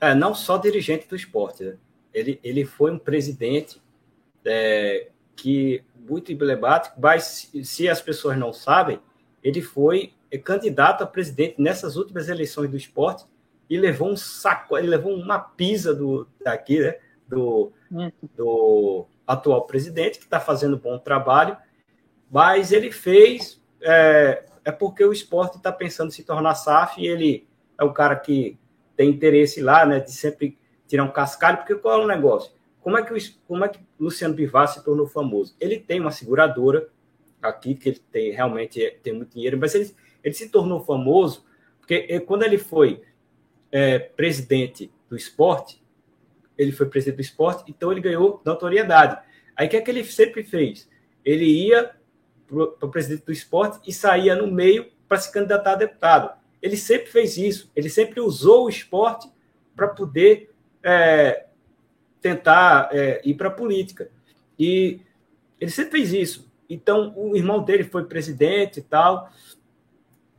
[0.00, 1.76] É, não só dirigente do esporte, né?
[2.12, 3.80] ele, ele foi um presidente
[4.44, 8.98] é, que muito emblemático, mas se as pessoas não sabem,
[9.42, 13.24] ele foi candidato a presidente nessas últimas eleições do esporte
[13.70, 17.72] e levou um saco, ele levou uma pisa do daqui, né, do,
[18.36, 21.56] do atual presidente que está fazendo bom trabalho
[22.30, 27.06] mas ele fez é, é porque o esporte está pensando em se tornar SAF e
[27.06, 28.58] ele é o cara que
[28.96, 32.52] tem interesse lá, né, de sempre tirar um cascalho, porque qual é o negócio?
[32.80, 35.54] Como é que o, como é que Luciano Bivar se tornou famoso?
[35.60, 36.88] Ele tem uma seguradora
[37.40, 41.46] aqui, que ele tem realmente tem muito dinheiro, mas ele, ele se tornou famoso
[41.88, 43.00] porque quando ele foi
[43.72, 45.82] é, presidente do esporte,
[46.56, 49.18] ele foi presidente do esporte, então ele ganhou notoriedade.
[49.56, 50.86] Aí o que é que ele sempre fez?
[51.24, 51.92] Ele ia
[52.46, 56.38] para o presidente do esporte e saía no meio para se candidatar a deputado.
[56.60, 59.30] Ele sempre fez isso, ele sempre usou o esporte
[59.74, 60.50] para poder
[60.82, 61.46] é,
[62.20, 64.10] tentar é, ir para a política.
[64.58, 65.00] E
[65.58, 66.52] ele sempre fez isso.
[66.68, 69.30] Então, o irmão dele foi presidente e tal.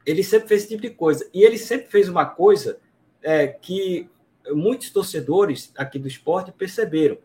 [0.10, 1.30] Ele sempre fez esse tipo de coisa.
[1.32, 2.80] E ele sempre fez uma coisa
[3.22, 4.10] é, que
[4.52, 7.17] muitos torcedores aqui do esporte perceberam.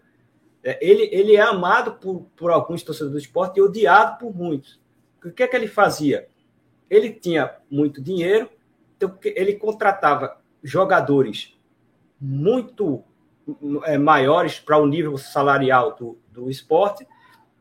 [0.62, 4.78] É, ele, ele é amado por, por alguns torcedores do esporte e odiado por muitos.
[5.24, 6.28] O que é que ele fazia?
[6.90, 8.50] Ele tinha muito dinheiro,
[8.96, 11.56] então ele contratava jogadores
[12.20, 13.02] muito
[13.84, 17.08] é, maiores para o nível salarial do, do esporte.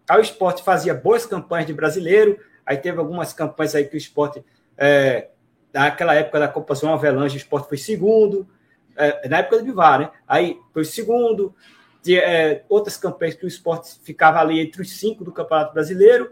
[0.10, 3.98] Aí o esporte fazia boas campanhas de brasileiro, aí teve algumas campanhas aí que o
[3.98, 4.44] esporte,
[4.78, 5.30] é,
[5.74, 8.48] naquela época da Copa João Avelange, o esporte foi segundo,
[8.96, 10.12] é, na época do Bivar, né?
[10.28, 11.54] Aí foi segundo,
[12.02, 16.30] de, é, outras campanhas que o esporte ficava ali entre os cinco do Campeonato Brasileiro,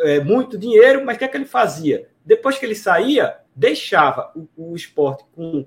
[0.00, 2.08] é, muito dinheiro, mas o que é que ele fazia?
[2.24, 5.66] Depois que ele saía, deixava o, o esporte com,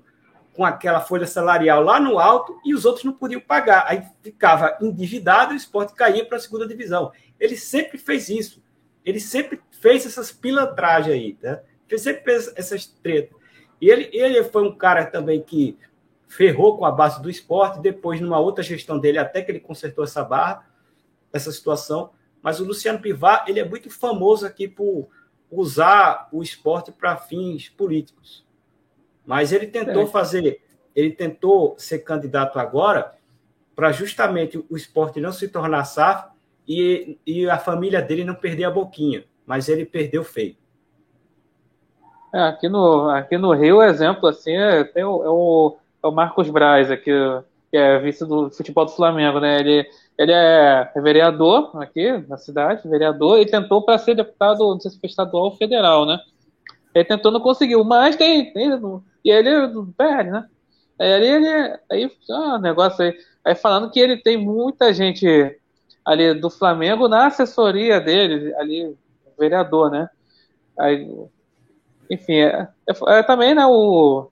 [0.54, 3.86] com aquela folha salarial lá no alto e os outros não podiam pagar.
[3.88, 7.12] Aí ficava endividado e o esporte caía para a segunda divisão.
[7.40, 8.64] Ele sempre fez isso.
[9.04, 11.62] Ele sempre fez essas pilantragens aí, né?
[11.94, 13.36] Ele sempre fez essas tretas.
[13.80, 15.78] E ele, ele foi um cara também que
[16.28, 20.04] ferrou com a base do esporte, depois, numa outra gestão dele, até que ele consertou
[20.04, 20.66] essa barra,
[21.34, 22.12] essa situação.
[22.42, 25.10] Mas o Luciano Pivar, ele é muito famoso aqui por
[25.52, 28.46] usar o esporte para fins políticos.
[29.26, 30.08] Mas ele tentou é.
[30.08, 30.64] fazer,
[30.96, 33.14] ele tentou ser candidato agora
[33.76, 36.30] para justamente o esporte não se tornar SAF
[36.68, 39.26] e, e a família dele não perder a boquinha.
[39.46, 40.56] Mas ele perdeu feio.
[42.34, 46.12] É, aqui, no, aqui no Rio, exemplo assim, é, tem o, é, o, é o
[46.12, 47.12] Marcos Braz, aqui,
[47.70, 49.60] que é vice do futebol do Flamengo, né?
[49.60, 49.86] Ele,
[50.18, 55.00] ele é vereador aqui na cidade, vereador, e tentou para ser deputado, não sei se
[55.00, 56.20] foi estadual ou federal, né?
[56.96, 58.72] Ele tentou, não conseguiu, mas tem, tem
[59.24, 59.50] e ele
[59.98, 60.48] perde, né?
[61.00, 65.58] Aí ele, aí, ah, negócio aí, aí falando que ele tem muita gente
[66.06, 68.96] ali do Flamengo na assessoria dele, ali,
[69.38, 70.10] vereador, né?
[70.78, 71.08] Aí,
[72.12, 74.30] enfim, é, é, é também, né, o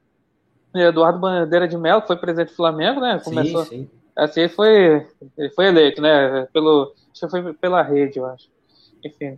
[0.76, 3.22] Eduardo Bandeira de Mello, que foi presidente do Flamengo, né?
[3.24, 3.89] Começou, sim, sim.
[4.18, 6.46] Assim, ele foi, ele foi eleito, né?
[6.52, 8.50] Pelo, acho que foi pela rede, eu acho.
[9.04, 9.38] Enfim.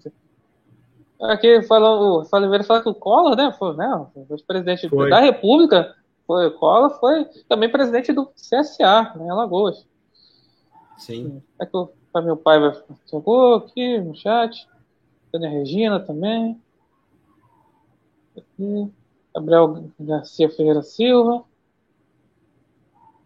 [1.21, 3.55] Aqui falou, o Oliveira fala que o Collor, né?
[3.59, 5.11] Foi, né, foi presidente foi.
[5.11, 5.95] da República.
[6.25, 9.85] Foi, o Collor foi também presidente do CSA, né, em Alagoas.
[10.97, 11.43] Sim.
[11.59, 12.73] É que o meu pai vai,
[13.07, 14.67] chegou aqui no chat.
[15.31, 16.59] Tânia Regina também.
[18.61, 18.91] Aqui.
[19.33, 21.43] Gabriel Garcia Ferreira Silva.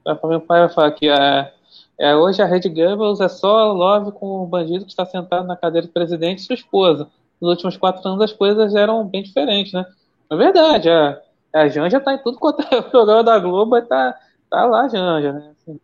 [0.05, 1.53] Meu pai vai falar que é,
[1.97, 5.57] é, hoje a Rede Goebbels é só love com o bandido que está sentado na
[5.57, 7.09] cadeira de presidente e sua esposa.
[7.41, 9.85] Nos últimos quatro anos as coisas eram bem diferentes, né?
[10.29, 11.21] É verdade, a,
[11.53, 14.17] a Janja está em tudo quanto é programa da Globo, está
[14.49, 15.51] tá lá a Janja, né?
[15.51, 15.79] Assim.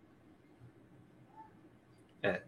[2.21, 2.43] É.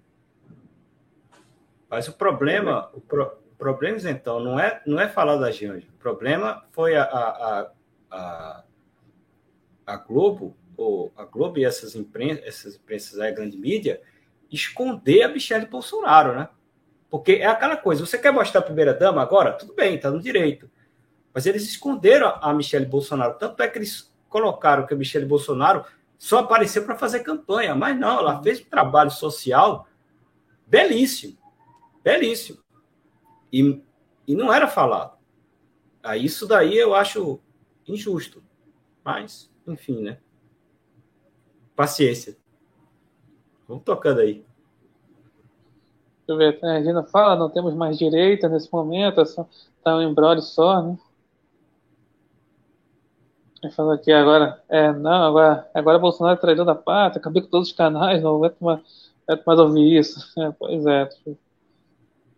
[1.90, 3.32] Mas o problema, o pro,
[3.64, 5.88] problemas então não é não é falar da Janja.
[5.96, 7.72] O problema foi a, a,
[8.12, 8.64] a,
[9.86, 14.02] a Globo ou a Globo e essas imprensas, essas imprensas aí, grande mídia,
[14.52, 16.50] esconder a Michelle Bolsonaro, né?
[17.10, 19.54] Porque é aquela coisa, você quer mostrar a primeira-dama agora?
[19.54, 20.70] Tudo bem, tá no direito.
[21.34, 23.38] Mas eles esconderam a Michelle Bolsonaro.
[23.38, 25.86] Tanto é que eles colocaram que a Michelle Bolsonaro
[26.18, 27.76] só apareceu para fazer campanha.
[27.76, 29.88] Mas não, ela fez um trabalho social
[30.68, 31.38] belíssimo.
[32.04, 32.63] Belíssimo.
[33.54, 33.80] E,
[34.28, 35.16] e não era falado.
[36.02, 37.40] Aí isso daí eu acho
[37.88, 38.44] injusto.
[39.06, 40.18] Mas, enfim, né?
[41.76, 42.36] Paciência.
[43.68, 44.44] Vamos tocando aí.
[46.26, 49.48] Deixa eu ver, a Regina fala, não temos mais direita nesse momento, é só,
[49.84, 50.98] tá um embrólio só, né?
[53.62, 57.50] Ele falou aqui agora, é, não, agora, agora Bolsonaro é traidor da pátria, acabei com
[57.50, 58.82] todos os canais, não vai mais,
[59.46, 60.20] mais ouvir isso.
[60.40, 61.10] É, pois é,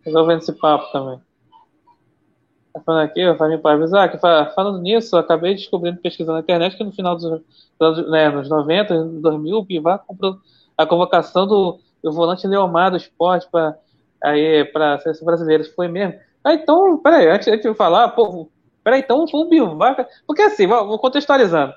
[0.05, 1.19] resolvendo esse papo também.
[2.73, 6.75] Tá falando aqui, vai me avisar que falando nisso, eu acabei descobrindo, pesquisando na internet,
[6.75, 10.37] que no final dos anos, né, nos 90, 2000, o Bivar comprou
[10.77, 13.77] a convocação do, do volante Leomar do esporte para
[14.21, 15.63] a seleção brasileira.
[15.75, 16.19] Foi mesmo?
[16.43, 18.49] Ah, então, peraí, antes, antes de falar, pô,
[18.83, 20.07] peraí, então foi o Bivar.
[20.27, 21.73] Porque assim, vou, vou contextualizando.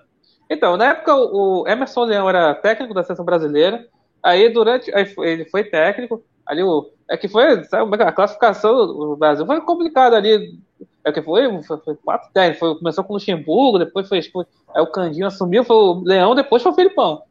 [0.51, 3.87] Então, na época, o Emerson Leão era técnico da seleção brasileira.
[4.23, 4.93] Aí, durante.
[4.95, 6.23] Aí, ele foi técnico.
[6.49, 10.59] Ali, o, é que foi, sabe, a classificação do Brasil foi complicada ali
[11.05, 12.59] é que foi, foi, foi quatro técnicos.
[12.59, 14.45] Foi, começou com o Luxemburgo, depois foi, foi
[14.75, 17.23] aí o Candinho assumiu, foi o Leão, depois foi o Filipão.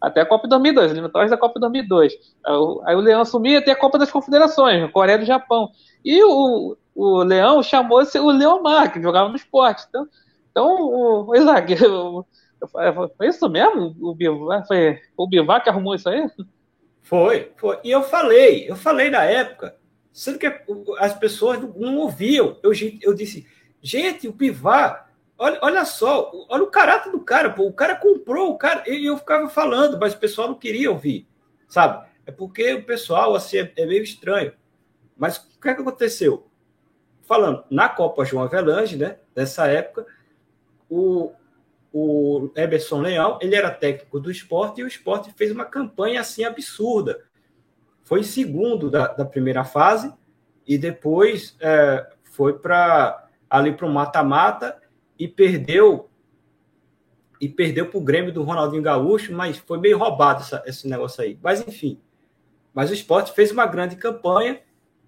[0.00, 2.12] Até a Copa 2002, eliminatórias da Copa 2002.
[2.84, 5.70] Aí o, Leão assumiu até a Copa das Confederações, Coreia do Japão.
[6.04, 9.84] E o, o Leão chamou-se o Leomar, que jogava no esporte.
[9.88, 10.08] Então,
[10.50, 11.76] então o, Isaac,
[13.16, 13.94] foi isso mesmo?
[14.00, 16.28] O Bivar, foi o Bivar que arrumou isso aí?
[17.02, 17.78] Foi, foi.
[17.84, 19.76] E eu falei, eu falei na época,
[20.12, 20.46] Sendo que
[20.98, 22.58] as pessoas não ouviam.
[22.62, 23.46] Eu, eu disse,
[23.80, 28.50] gente, o Pivar, olha, olha só, olha o caráter do cara, pô, o cara comprou,
[28.50, 31.26] o cara, e eu ficava falando, mas o pessoal não queria ouvir,
[31.66, 32.06] sabe?
[32.26, 34.52] É porque o pessoal, assim, é, é meio estranho.
[35.16, 36.46] Mas o que, é que aconteceu?
[37.22, 40.06] Falando, na Copa João Avelange, né, nessa época,
[40.90, 41.32] o,
[41.92, 46.44] o Eberson Leão, ele era técnico do esporte e o esporte fez uma campanha assim
[46.44, 47.22] absurda.
[48.02, 50.12] Foi segundo da, da primeira fase
[50.66, 54.80] e depois é, foi para ali para o mata-mata
[55.18, 56.08] e perdeu
[57.38, 61.22] e perdeu para o Grêmio do Ronaldinho Gaúcho, mas foi meio roubado essa, esse negócio
[61.22, 61.38] aí.
[61.42, 62.00] Mas enfim,
[62.72, 64.60] mas o esporte fez uma grande campanha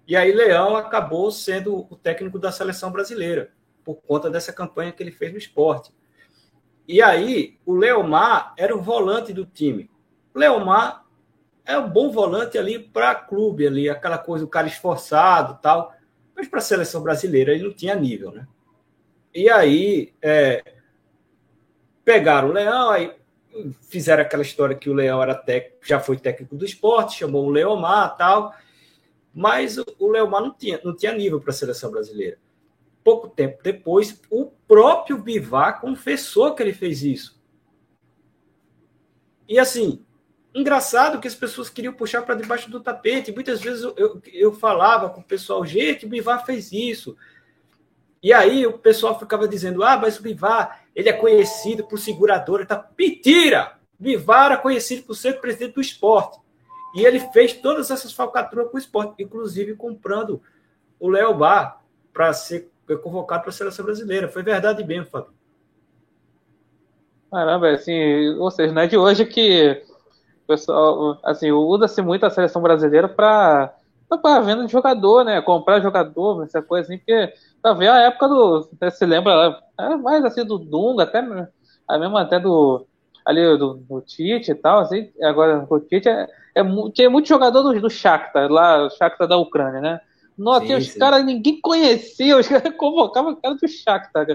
[0.07, 3.51] e aí Leão acabou sendo o técnico da seleção brasileira
[3.83, 5.91] por conta dessa campanha que ele fez no esporte.
[6.87, 9.89] E aí o Leomar era o volante do time.
[10.33, 11.05] O Leomar
[11.65, 15.93] é um bom volante ali para clube ali, aquela coisa o cara esforçado, tal.
[16.35, 18.47] Mas para a seleção brasileira ele não tinha nível, né?
[19.33, 20.63] E aí é,
[22.03, 23.13] pegaram o Leão, aí
[23.81, 27.49] fizeram aquela história que o Leão era técnico, já foi técnico do esporte, chamou o
[27.49, 28.53] Leomar tal,
[29.33, 32.37] mas o Leomar não tinha, não tinha nível para a seleção brasileira.
[33.05, 37.39] Pouco tempo depois, o próprio Bivar confessou que ele fez isso.
[39.47, 40.03] E assim,
[40.55, 43.31] engraçado que as pessoas queriam puxar para debaixo do tapete.
[43.31, 47.15] Muitas vezes eu, eu, eu falava com o pessoal, gente, o Bivar fez isso.
[48.23, 52.65] E aí o pessoal ficava dizendo, ah, mas o Bivar ele é conhecido por seguradora.
[52.65, 52.89] Tá...
[52.97, 53.77] Mentira!
[53.99, 56.39] Bivar era conhecido por ser presidente do esporte.
[56.95, 60.41] E ele fez todas essas falcatruas com o esporte, inclusive comprando
[60.99, 62.71] o Léo Bar para ser
[63.01, 64.27] convocado para a seleção brasileira.
[64.27, 65.33] Foi verdade mesmo, Fábio.
[67.31, 69.83] Caramba, assim, ou seja, não é de hoje que
[70.43, 73.73] o pessoal, assim, usa-se muito a seleção brasileira para
[74.21, 75.41] para venda de jogador, né?
[75.41, 78.69] Comprar jogador, essa coisa assim, porque talvez a época do.
[78.91, 81.19] Se lembra, é mais assim do Dunga, até
[81.87, 82.85] a mesma até do.
[83.25, 86.61] Ali do, do Tite e tal, assim, agora o Tite é, é,
[86.93, 89.99] tinha muito jogador do, do Shakhtar, lá, o Shakhtar da Ucrânia, né?
[90.37, 94.27] Nossa, sim, os caras, ninguém conhecia, os caras convocavam o cara do Shakhtar.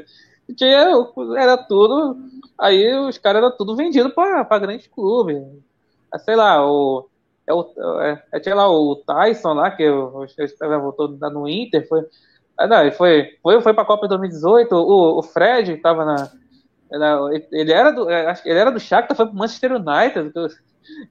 [0.56, 0.92] Tinha,
[1.36, 2.16] era tudo.
[2.58, 5.42] Aí os caras eram tudo vendido para grandes clubes.
[6.24, 7.08] Sei lá, o
[7.50, 12.06] é o, é, é, tinha lá o Tyson lá, que voltou no Inter, foi.
[12.56, 16.30] Ah, não, foi, foi, foi para a Copa 2018, o, o Fred estava na,
[16.92, 17.18] na,
[17.50, 18.08] Ele era do.
[18.08, 20.32] É, ele era do Shakhtar, foi para Manchester United.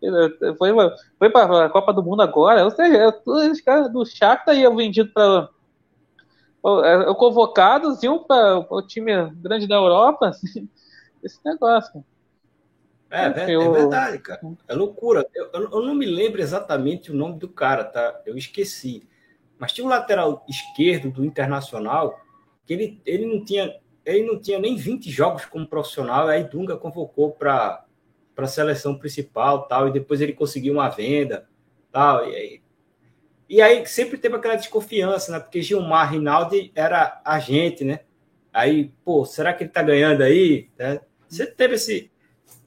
[0.58, 0.70] Foi,
[1.18, 2.64] foi para a Copa do Mundo agora.
[2.64, 5.50] Ou seja, todos os caras do Shakhtar iam vendido para.
[7.18, 10.30] Convocados iam para o time grande da Europa.
[10.30, 10.70] Assim,
[11.24, 12.04] esse negócio.
[13.10, 14.42] É, é, é, verdade, cara.
[14.68, 15.26] É loucura.
[15.34, 18.22] Eu, eu, não me lembro exatamente o nome do cara, tá?
[18.26, 19.08] Eu esqueci.
[19.58, 22.20] Mas tinha um lateral esquerdo do Internacional
[22.66, 23.74] que ele, ele não tinha
[24.06, 27.86] ele não tinha nem 20 jogos como profissional, aí Dunga convocou para
[28.46, 31.48] a seleção principal, tal, e depois ele conseguiu uma venda,
[31.92, 32.62] tal, e aí,
[33.50, 35.40] e aí sempre teve aquela desconfiança, né?
[35.40, 38.02] Porque Gilmar Rinaldi era agente, né?
[38.54, 40.70] Aí, pô, será que ele tá ganhando aí?
[40.78, 41.02] Né?
[41.28, 42.12] Você teve esse,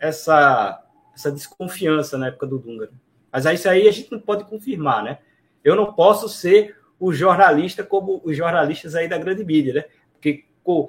[0.00, 2.90] essa, essa desconfiança na época do Dunga.
[3.30, 5.18] Mas isso aí a gente não pode confirmar, né?
[5.62, 9.84] Eu não posso ser o jornalista como os jornalistas aí da grande mídia, né?
[10.12, 10.88] Porque com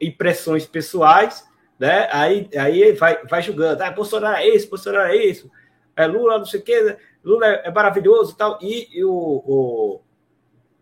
[0.00, 1.48] impressões pessoais,
[1.78, 2.08] né?
[2.12, 5.50] Aí, aí vai, vai julgando, ah, Bolsonaro é isso, Bolsonaro é isso,
[5.96, 8.58] é Lula não sei o quê, Lula é, é maravilhoso tal.
[8.60, 10.00] E, e o, o,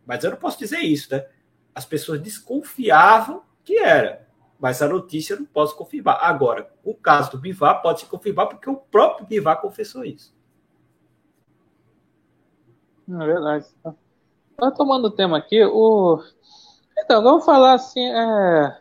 [0.07, 1.27] Mas eu não posso dizer isso, né?
[1.75, 4.27] As pessoas desconfiavam que era
[4.59, 6.19] mas a notícia eu não posso confirmar.
[6.21, 10.35] Agora, o caso do Bivar pode se confirmar porque o próprio Bivar confessou isso.
[13.09, 13.67] É verdade.
[14.57, 16.23] Tá tomando o tema aqui, o...
[16.99, 18.81] Então, vamos falar assim, é...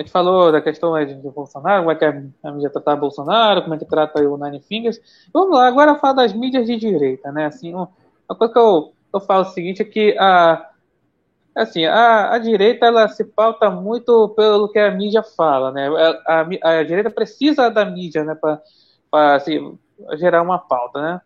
[0.00, 3.62] a gente falou da questão de, de Bolsonaro, como é que a mídia trata Bolsonaro,
[3.62, 4.98] como é que trata o Nine Fingers.
[5.32, 7.44] Vamos lá, agora falar das mídias de direita, né?
[7.44, 7.90] Assim, uma
[8.28, 10.66] coisa que eu, eu falo o seguinte, é que a
[11.54, 15.88] assim, a, a direita ela se pauta muito pelo que a mídia fala, né?
[16.26, 19.78] A, a, a direita precisa da mídia, né, para assim,
[20.14, 21.20] gerar uma pauta, né?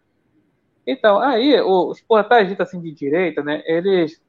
[0.84, 4.20] Então, aí os portais assim de direita, né, eles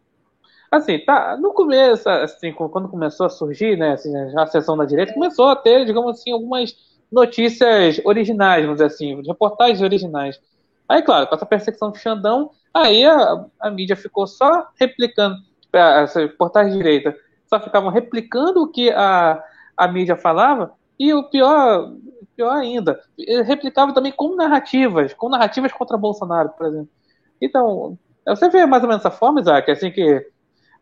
[0.78, 5.14] assim, tá, no começo, assim, quando começou a surgir, né, assim, a seção da direita,
[5.14, 6.76] começou a ter, digamos assim, algumas
[7.12, 10.40] notícias originais, vamos dizer assim, reportagens originais.
[10.88, 15.38] Aí, claro, com essa perseguição do Xandão, aí a, a mídia ficou só replicando
[15.74, 17.16] essa portais de direita
[17.48, 19.44] só ficavam replicando o que a,
[19.78, 21.94] a mídia falava, e o pior,
[22.36, 23.00] pior ainda,
[23.46, 26.90] replicava também com narrativas, com narrativas contra Bolsonaro, por exemplo.
[27.42, 30.26] Então, você vê mais ou menos essa forma, Isaac, assim que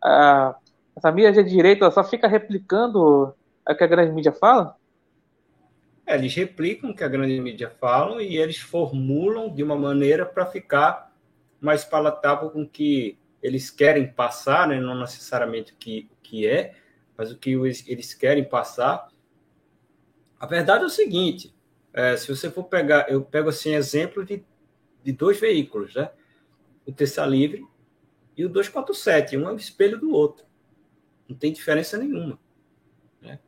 [0.04, 0.56] a,
[0.96, 3.34] essa mídia de direita só fica replicando
[3.68, 4.76] o que a grande mídia fala?
[6.06, 10.26] É, eles replicam o que a grande mídia fala e eles formulam de uma maneira
[10.26, 11.14] para ficar
[11.62, 14.80] mais palatável com que eles querem passar, né?
[14.80, 16.76] não necessariamente o que, o que é,
[17.18, 17.52] mas o que
[17.88, 19.08] eles querem passar.
[20.38, 21.56] A verdade é o seguinte:
[21.94, 24.44] é, se você for pegar, eu pego assim exemplo de,
[25.04, 26.12] de dois veículos, né?
[26.86, 27.66] O Terça Livre
[28.36, 30.46] e o 247, um é o espelho do outro.
[31.28, 32.40] Não tem diferença nenhuma.
[33.22, 33.40] Né?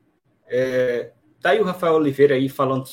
[0.48, 1.12] É,
[1.42, 2.86] tá aí o Rafael Oliveira aí falando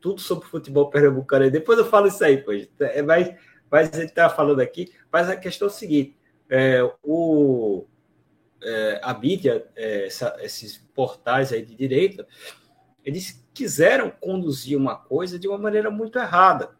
[0.00, 1.50] tudo sobre futebol pernambucano.
[1.50, 2.68] Depois eu falo isso aí, pois.
[2.80, 3.34] É, mas,
[3.70, 4.92] mas ele está falando aqui.
[5.10, 6.16] Mas a questão é o seguinte:
[6.48, 7.86] é, o,
[8.62, 12.26] é, a mídia, é, essa, esses portais aí de direita,
[13.04, 16.70] eles quiseram conduzir uma coisa de uma maneira muito errada.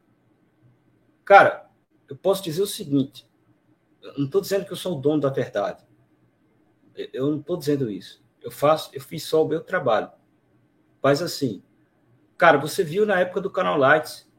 [1.24, 1.70] Cara,
[2.08, 3.26] eu posso dizer o seguinte:
[4.16, 5.84] não estou dizendo que eu sou o dono da verdade.
[7.12, 8.22] Eu não estou dizendo isso.
[8.40, 10.10] Eu faço, eu fiz só o meu trabalho.
[11.02, 11.62] Mas assim,
[12.36, 14.30] cara, você viu na época do Canal Lights,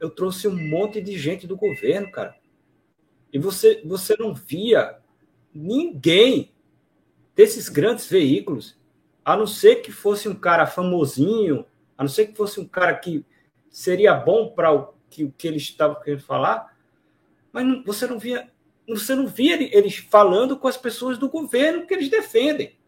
[0.00, 2.34] eu trouxe um monte de gente do governo, cara.
[3.32, 4.98] E você, você não via
[5.54, 6.52] ninguém
[7.34, 8.78] desses grandes veículos,
[9.24, 11.64] a não ser que fosse um cara famosinho,
[11.96, 13.24] a não ser que fosse um cara que
[13.70, 16.76] seria bom para o que, que eles estavam querendo falar,
[17.52, 18.51] mas não, você não via
[18.88, 22.78] você não via eles falando com as pessoas do governo que eles defendem.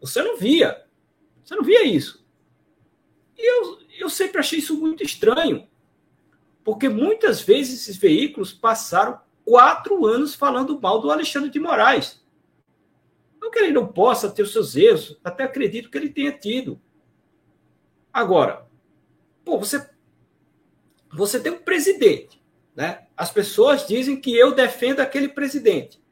[0.00, 0.86] Você não via.
[1.42, 2.24] Você não via isso.
[3.36, 5.66] E eu, eu sempre achei isso muito estranho.
[6.62, 12.24] Porque muitas vezes esses veículos passaram quatro anos falando mal do Alexandre de Moraes.
[13.40, 16.80] Não que ele não possa ter os seus erros, até acredito que ele tenha tido.
[18.12, 18.66] Agora,
[19.44, 19.90] pô, você,
[21.12, 22.43] você tem um presidente
[22.74, 23.06] né?
[23.16, 26.02] As pessoas dizem que eu defendo aquele presidente.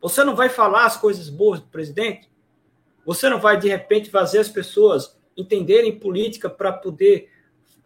[0.00, 2.30] Você não vai falar as coisas boas do presidente?
[3.04, 7.30] Você não vai, de repente, fazer as pessoas entenderem política para poder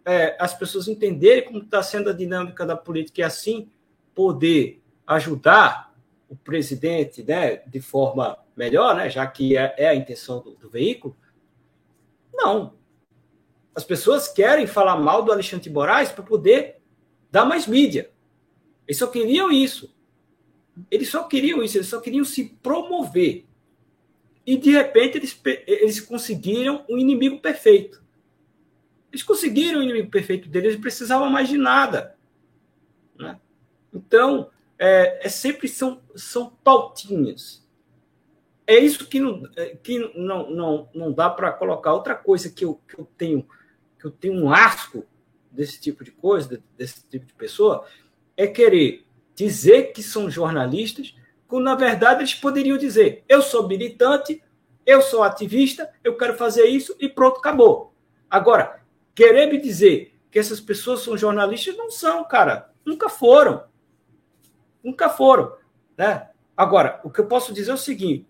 [0.04, 3.70] é, as pessoas entenderem como está sendo a dinâmica da política e assim
[4.14, 5.94] poder ajudar
[6.28, 10.70] o presidente né, de forma melhor, né, já que é, é a intenção do, do
[10.70, 11.14] veículo?
[12.32, 12.74] Não.
[13.74, 16.80] As pessoas querem falar mal do Alexandre de Moraes para poder
[17.30, 18.10] dar mais mídia.
[18.88, 19.94] Eles só queriam isso.
[20.90, 23.44] Eles só queriam isso, eles só queriam se promover.
[24.46, 28.02] E de repente eles, eles conseguiram um inimigo perfeito.
[29.12, 32.16] Eles conseguiram o inimigo perfeito deles, eles precisavam mais de nada.
[33.16, 33.38] Né?
[33.92, 37.66] Então, é, é, sempre são, são pautinhas.
[38.66, 41.92] É isso que não, é, que não, não, não dá para colocar.
[41.92, 43.46] Outra coisa que eu, que eu tenho
[43.98, 45.04] que eu tenho um asco
[45.50, 47.84] desse tipo de coisa, desse tipo de pessoa,
[48.38, 51.14] é querer dizer que são jornalistas,
[51.48, 54.40] quando na verdade eles poderiam dizer: eu sou militante,
[54.86, 57.92] eu sou ativista, eu quero fazer isso e pronto, acabou.
[58.30, 58.80] Agora,
[59.14, 62.70] querer me dizer que essas pessoas são jornalistas, não são, cara.
[62.84, 63.64] Nunca foram.
[64.82, 65.52] Nunca foram.
[65.96, 66.28] Né?
[66.56, 68.26] Agora, o que eu posso dizer é o seguinte: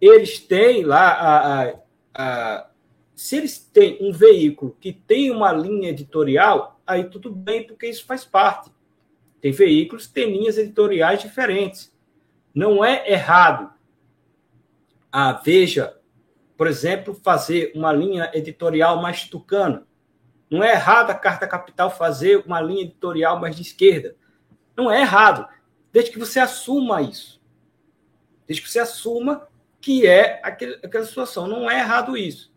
[0.00, 1.74] eles têm lá a, a,
[2.14, 2.66] a
[3.14, 8.04] se eles têm um veículo que tem uma linha editorial, aí tudo bem, porque isso
[8.04, 8.70] faz parte.
[9.42, 11.92] Tem veículos que têm linhas editoriais diferentes.
[12.54, 13.72] Não é errado
[15.10, 15.98] a Veja,
[16.56, 19.84] por exemplo, fazer uma linha editorial mais tucana.
[20.48, 24.14] Não é errado a Carta Capital fazer uma linha editorial mais de esquerda.
[24.76, 25.48] Não é errado,
[25.90, 27.42] desde que você assuma isso.
[28.46, 29.48] Desde que você assuma
[29.80, 31.48] que é aquele, aquela situação.
[31.48, 32.54] Não é errado isso.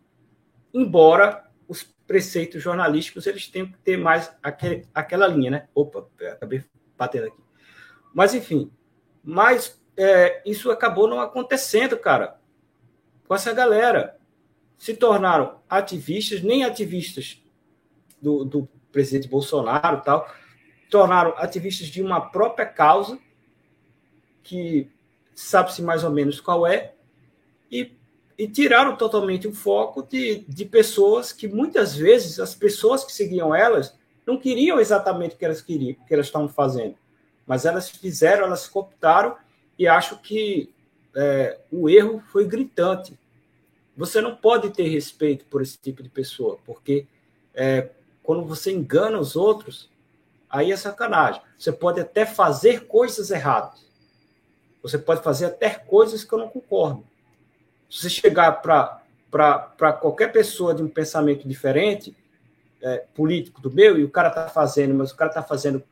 [0.72, 5.68] Embora os preceitos jornalísticos eles tenham que ter mais aquele, aquela linha, né?
[5.74, 6.62] Opa, acabei
[6.96, 7.42] batendo aqui.
[8.14, 8.70] Mas, enfim,
[9.22, 12.38] mas é, isso acabou não acontecendo, cara,
[13.26, 14.16] com essa galera.
[14.78, 17.42] Se tornaram ativistas, nem ativistas
[18.20, 20.30] do, do presidente Bolsonaro tal,
[20.90, 23.18] tornaram ativistas de uma própria causa,
[24.42, 24.90] que
[25.34, 26.94] sabe-se mais ou menos qual é,
[27.70, 27.92] e,
[28.38, 33.54] e tiraram totalmente o foco de, de pessoas que muitas vezes as pessoas que seguiam
[33.54, 36.96] elas não queriam exatamente o que elas queriam, o que elas estavam fazendo,
[37.46, 39.36] mas elas fizeram, elas cooptaram
[39.78, 40.74] e acho que
[41.14, 43.18] é, o erro foi gritante.
[43.96, 47.06] Você não pode ter respeito por esse tipo de pessoa, porque
[47.54, 47.90] é,
[48.22, 49.88] quando você engana os outros,
[50.50, 51.40] aí é sacanagem.
[51.56, 53.86] Você pode até fazer coisas erradas.
[54.82, 57.04] Você pode fazer até coisas que eu não concordo.
[57.88, 62.14] Se você chegar para qualquer pessoa de um pensamento diferente
[62.86, 65.82] é, político do meu e o cara está fazendo, mas o cara está fazendo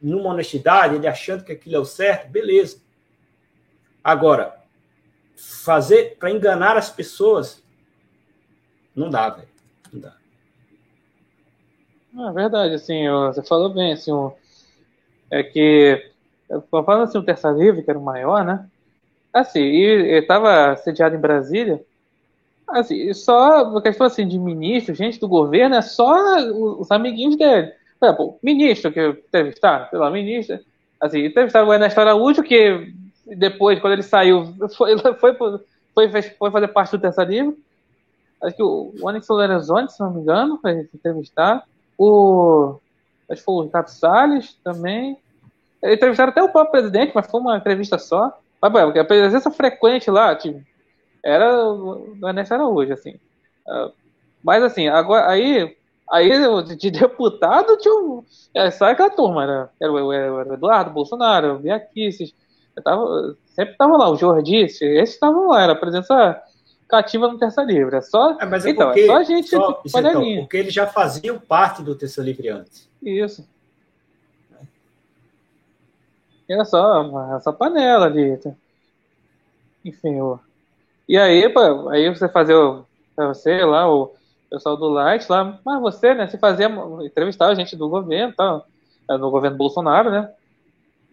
[0.00, 2.80] numa honestidade, ele achando que aquilo é o certo, beleza.
[4.02, 4.54] Agora,
[5.34, 7.62] fazer para enganar as pessoas,
[8.94, 9.48] não dá, velho.
[9.92, 10.16] Não dá.
[12.28, 14.12] É verdade, assim, você falou bem, assim,
[15.30, 16.12] é que,
[16.70, 18.68] falando assim, o Terça Livre, que era o maior, né?
[19.32, 21.84] Assim, e estava sediado em Brasília,
[22.74, 27.72] Assim, só a questão assim, de ministro, gente do governo, é só os amiguinhos dele.
[28.00, 30.58] Por exemplo, ministro que entrevistaram, sei lá, ministro,
[31.00, 32.92] assim, entrevistaram o Ernesto Araújo, que
[33.24, 35.34] depois, quando ele saiu, foi, foi,
[35.94, 37.56] foi, foi fazer parte do Terça Livre.
[38.42, 41.62] Acho que o Onyx Lorenzoni, se não me engano, foi entrevistar.
[41.96, 42.80] O.
[43.30, 45.16] Acho que foi o Ricardo Salles também.
[45.80, 48.36] Entrevistaram até o próprio presidente, mas foi uma entrevista só.
[48.60, 50.60] Mas, porque a presença frequente lá, tipo,
[51.24, 53.18] era o Ernesto Araújo, assim.
[53.66, 53.90] Ah,
[54.42, 55.74] mas, assim, agora, aí,
[56.10, 56.30] aí
[56.76, 58.22] de deputado tinha
[58.54, 62.34] é, só aquela turma, era, era, o, era o Eduardo Bolsonaro, o Biaquices,
[62.84, 66.42] tava, sempre estavam lá, o Jordi, esses estavam lá, era a presença
[66.86, 67.96] cativa no Terça Livre.
[67.96, 70.74] É só, é, mas é então, porque, é só a gente só, então, porque eles
[70.74, 72.88] já faziam parte do Terça Livre antes.
[73.02, 73.48] Isso.
[76.48, 78.38] Era só essa panela ali.
[79.82, 80.38] Enfim, o...
[81.08, 82.86] e aí, pô, aí você fazia o,
[83.16, 84.14] você lá, o
[84.50, 86.70] pessoal do Light lá, mas você, né, você fazia,
[87.02, 88.66] entrevistar a gente do governo, tal,
[89.10, 90.32] é, do governo Bolsonaro, né,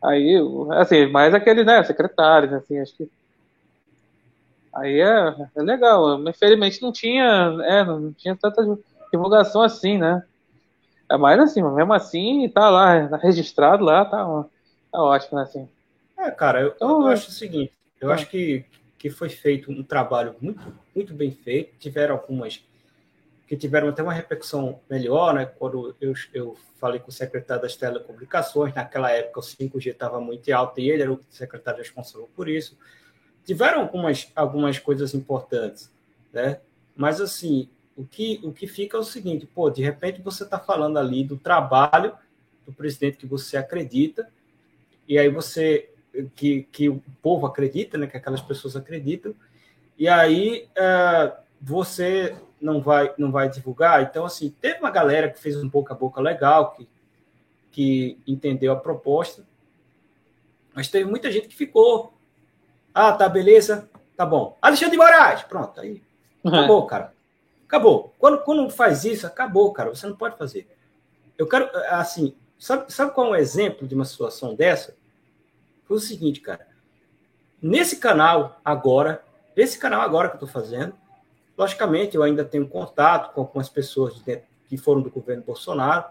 [0.04, 0.38] aí,
[0.72, 3.10] assim, mais aquele, né, secretários, assim, acho que
[4.74, 8.64] aí é, é legal, infelizmente não tinha, é, não tinha tanta
[9.12, 10.24] divulgação assim, né,
[11.10, 14.26] é mais assim, mesmo assim, tá lá, tá registrado lá, tá,
[14.92, 15.68] tá ótimo, né, assim.
[16.18, 18.16] É, cara, eu, então, eu acho o seguinte, eu tá.
[18.16, 18.64] acho que,
[19.02, 20.62] que foi feito um trabalho muito,
[20.96, 21.76] muito bem feito.
[21.80, 22.64] Tiveram algumas
[23.48, 25.48] que tiveram até uma repercussão melhor, né?
[25.58, 30.52] Quando eu, eu falei com o secretário das telecomunicações, naquela época o 5G estava muito
[30.54, 32.78] alto e ele era o secretário responsável por isso.
[33.44, 35.92] Tiveram algumas, algumas coisas importantes,
[36.32, 36.60] né?
[36.96, 40.60] Mas, assim, o que, o que fica é o seguinte, pô, de repente você está
[40.60, 42.14] falando ali do trabalho
[42.68, 44.30] do presidente que você acredita,
[45.08, 45.91] e aí você
[46.36, 49.34] que, que o povo acredita, né, que aquelas pessoas acreditam,
[49.98, 51.32] e aí uh,
[51.62, 54.02] você não vai não vai divulgar.
[54.04, 56.88] Então, assim, teve uma galera que fez um boca a boca legal, que,
[57.72, 59.46] que entendeu a proposta,
[60.74, 62.14] mas teve muita gente que ficou.
[62.94, 64.58] Ah, tá, beleza, tá bom.
[64.62, 66.02] Alexandre de Moraes, pronto, aí
[66.44, 67.14] acabou, cara.
[67.68, 68.14] Acabou.
[68.20, 69.90] Quando, quando faz isso, acabou, cara.
[69.90, 70.68] Você não pode fazer.
[71.38, 74.96] Eu quero, assim, sabe, sabe qual é um exemplo de uma situação dessa?
[75.92, 76.66] Foi o seguinte, cara.
[77.62, 79.22] Nesse canal agora,
[79.58, 80.94] esse canal agora que eu estou fazendo,
[81.58, 86.06] logicamente eu ainda tenho contato com algumas pessoas de dentro, que foram do governo Bolsonaro.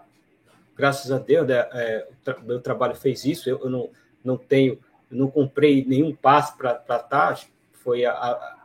[0.77, 2.07] Graças a Deus, né, é,
[2.39, 3.49] o meu trabalho fez isso.
[3.49, 3.89] Eu, eu, não,
[4.23, 4.79] não tenho,
[5.09, 7.39] não comprei nenhum passe para estar.
[7.71, 8.57] Foi a, a,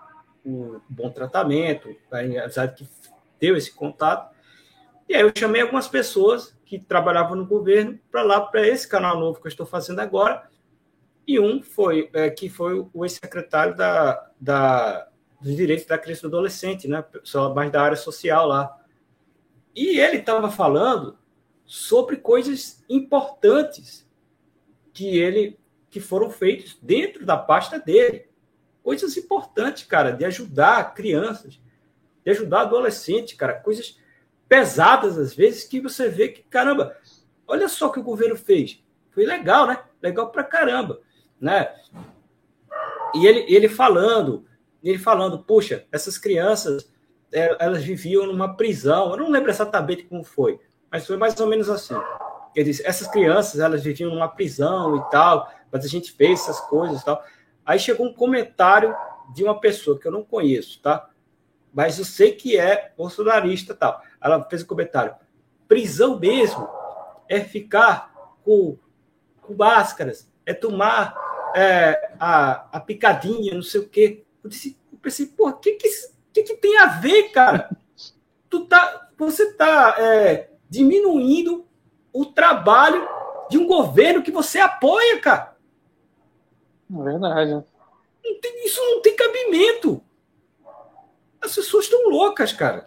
[0.45, 2.89] o bom tratamento, a amizade que
[3.41, 4.37] deu esse contato.
[5.09, 9.19] E aí eu chamei algumas pessoas que trabalhavam no governo para lá, para esse canal
[9.19, 10.47] novo que eu estou fazendo agora,
[11.27, 15.09] e um foi é, que foi o ex-secretário da, da,
[15.41, 17.05] dos direitos da criança e do adolescente, né?
[17.24, 18.79] Só mais da área social lá.
[19.74, 21.18] E ele estava falando
[21.64, 24.09] sobre coisas importantes
[24.93, 25.59] que ele
[25.91, 28.29] que foram feitas dentro da pasta dele.
[28.83, 31.61] Coisas importantes, cara, de ajudar crianças,
[32.24, 33.99] de ajudar adolescentes, cara, coisas
[34.49, 36.97] pesadas às vezes que você vê que, caramba,
[37.49, 38.81] olha só o que o governo fez.
[39.11, 39.83] Foi legal, né?
[40.01, 41.01] Legal pra caramba
[41.41, 41.74] né?
[43.14, 44.45] E ele, ele falando,
[44.82, 46.91] ele falando, puxa, essas crianças,
[47.32, 49.11] é, elas viviam numa prisão.
[49.11, 50.61] Eu não lembro exatamente como foi,
[50.91, 51.95] mas foi mais ou menos assim.
[52.55, 56.61] Ele disse, essas crianças, elas viviam numa prisão e tal, mas a gente fez essas
[56.61, 57.22] coisas e tal.
[57.64, 58.97] Aí chegou um comentário
[59.34, 61.11] de uma pessoa que eu não conheço, tá?
[61.72, 64.01] Mas eu sei que é bolsonarista e tal.
[64.20, 65.14] Ela fez um comentário.
[65.68, 66.68] Prisão mesmo
[67.28, 68.14] é ficar
[68.45, 68.78] com,
[69.43, 71.26] com máscaras, é tomar
[71.57, 74.23] é, a, a picadinha, não sei o quê.
[74.45, 75.89] Eu, disse, eu pensei, pô, o que que,
[76.35, 77.75] que que tem a ver, cara?
[78.51, 81.67] Tu tá, você tá é, diminuindo
[82.13, 83.09] o trabalho
[83.49, 85.57] de um governo que você apoia, cara.
[86.95, 87.53] É verdade.
[87.53, 90.03] Não tem, isso não tem cabimento.
[91.41, 92.85] As pessoas estão loucas, cara.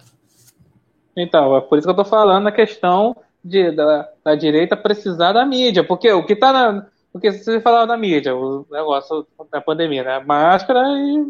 [1.17, 5.33] Então, é por isso que eu tô falando a questão de, da, da direita precisar
[5.33, 9.59] da mídia, porque o que tá na, porque você falava na mídia, o negócio da
[9.59, 10.19] pandemia, né?
[10.19, 11.25] Máscara e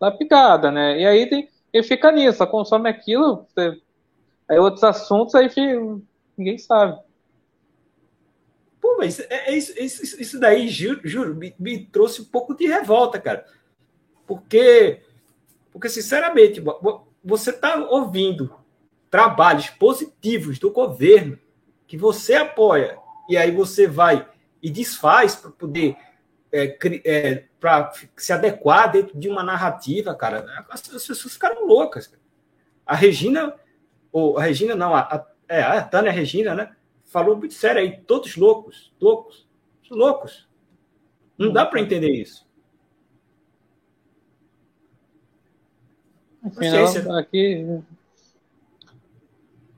[0.00, 0.98] na, picada, né?
[1.00, 3.80] E aí tem, ele fica nisso, consome aquilo, você,
[4.48, 6.00] aí outros assuntos aí fica,
[6.36, 6.98] ninguém sabe.
[8.80, 12.54] Pô, mas é, é isso, isso, isso, daí, juro, juro me, me, trouxe um pouco
[12.54, 13.44] de revolta, cara.
[14.26, 15.02] Porque,
[15.72, 16.62] porque sinceramente,
[17.22, 18.54] você está ouvindo
[19.10, 21.38] trabalhos positivos do governo
[21.86, 22.98] que você apoia,
[23.28, 24.26] e aí você vai
[24.62, 25.96] e desfaz para poder
[26.50, 30.44] é, é, para se adequar dentro de uma narrativa, cara.
[30.70, 32.12] As, pessoas ficaram loucas.
[32.86, 33.54] A Regina,
[34.10, 36.74] ou a Regina não, a, a, é, a Tânia Regina, né?
[37.04, 39.46] Falou muito sério aí, todos loucos, loucos,
[39.90, 40.48] loucos.
[41.36, 42.46] Não dá para entender isso.
[46.44, 46.66] Enfim,
[47.18, 47.82] aqui.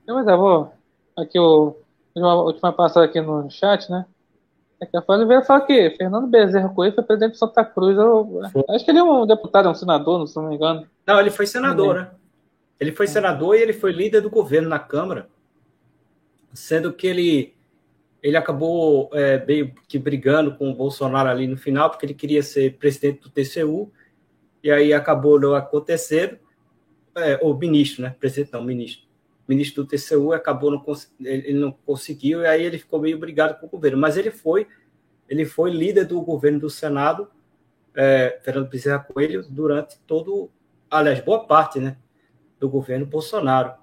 [0.07, 0.73] Mas eu vou.
[1.17, 1.77] Aqui o.
[2.15, 4.05] Última passada aqui no chat, né?
[4.81, 7.99] É que a Folha veio falar que Fernando Bezerra Coelho foi presidente de Santa Cruz.
[7.99, 10.87] Eu, acho que ele é um deputado, é um senador, se não me engano.
[11.07, 12.11] Não, ele foi senador, né?
[12.79, 15.29] Ele foi senador e ele foi líder do governo na Câmara,
[16.55, 17.55] sendo que ele
[18.23, 22.43] ele acabou é, meio que brigando com o Bolsonaro ali no final, porque ele queria
[22.43, 23.91] ser presidente do TCU,
[24.63, 26.39] e aí acabou não acontecendo,
[27.15, 28.15] é, ou ministro, né?
[28.19, 29.10] Presidente não, ministro
[29.51, 30.85] ministro do TCU acabou não
[31.21, 34.69] ele não conseguiu e aí ele ficou meio brigado com o governo, mas ele foi
[35.29, 37.29] ele foi líder do governo do Senado,
[37.95, 40.51] é, Fernando Bezerra Coelho, durante todo,
[40.91, 41.97] aliás, boa parte, né,
[42.59, 43.75] do governo Bolsonaro.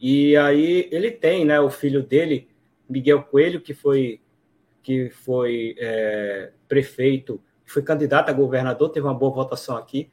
[0.00, 2.48] E aí ele tem, né, o filho dele,
[2.88, 4.20] Miguel Coelho, que foi
[4.82, 10.10] que foi é, prefeito, foi candidato a governador, teve uma boa votação aqui,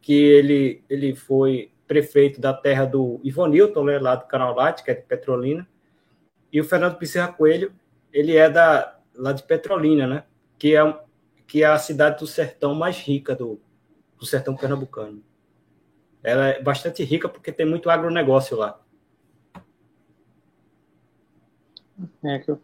[0.00, 4.90] que ele ele foi prefeito da terra do Ivonilton, né, lá do Canal Light, que
[4.90, 5.68] é de Petrolina,
[6.50, 7.70] e o Fernando Bezerra Coelho,
[8.10, 10.24] ele é da, lá de Petrolina, né,
[10.58, 11.00] que é,
[11.46, 13.60] que é a cidade do sertão mais rica do,
[14.18, 15.22] do sertão pernambucano.
[16.24, 18.80] Ela é bastante rica porque tem muito agronegócio lá.
[22.24, 22.58] É que o